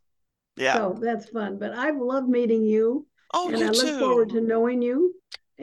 Yeah. 0.56 0.76
So 0.76 0.98
that's 1.02 1.30
fun. 1.30 1.58
But 1.58 1.74
I've 1.74 1.98
loved 1.98 2.30
meeting 2.30 2.63
you. 2.63 3.08
Oh, 3.34 3.50
and 3.50 3.60
you 3.60 3.66
I 3.66 3.70
look 3.70 3.88
too. 3.88 4.00
forward 4.00 4.30
to 4.30 4.42
knowing 4.42 4.82
you. 4.82 5.16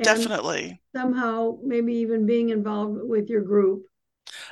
Definitely. 0.03 0.81
Somehow, 0.95 1.59
maybe 1.63 1.95
even 1.95 2.27
being 2.27 2.51
involved 2.51 3.01
with 3.03 3.29
your 3.29 3.43
group. 3.43 3.85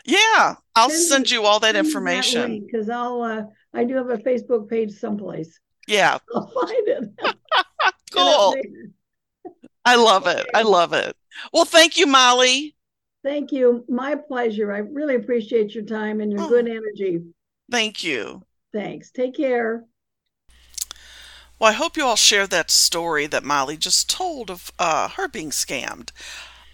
Yeah, 0.04 0.56
I'll 0.74 0.90
send, 0.90 1.02
send 1.02 1.30
you 1.30 1.44
all 1.44 1.60
that 1.60 1.76
information 1.76 2.64
because 2.64 2.88
I'll. 2.88 3.22
Uh, 3.22 3.42
I 3.74 3.84
do 3.84 3.94
have 3.94 4.10
a 4.10 4.18
Facebook 4.18 4.68
page 4.68 4.92
someplace. 4.92 5.60
Yeah, 5.86 6.18
I'll 6.34 6.46
find 6.48 6.88
it. 6.88 7.04
cool. 8.12 8.54
I 9.84 9.96
love 9.96 10.26
it. 10.26 10.46
I 10.54 10.62
love 10.62 10.92
it. 10.92 11.16
Well, 11.52 11.64
thank 11.64 11.98
you, 11.98 12.06
Molli. 12.06 12.74
Thank 13.24 13.52
you. 13.52 13.84
My 13.88 14.14
pleasure. 14.14 14.72
I 14.72 14.78
really 14.78 15.14
appreciate 15.14 15.74
your 15.74 15.84
time 15.84 16.20
and 16.20 16.32
your 16.32 16.42
oh, 16.42 16.48
good 16.48 16.68
energy. 16.68 17.22
Thank 17.70 18.04
you. 18.04 18.42
Thanks. 18.72 19.10
Take 19.10 19.36
care. 19.36 19.84
Well, 21.58 21.70
I 21.70 21.74
hope 21.74 21.96
you 21.96 22.04
all 22.04 22.14
share 22.14 22.46
that 22.46 22.70
story 22.70 23.26
that 23.26 23.42
Molli 23.42 23.76
just 23.76 24.08
told 24.08 24.48
of 24.48 24.70
uh, 24.78 25.08
her 25.10 25.26
being 25.26 25.50
scammed. 25.50 26.10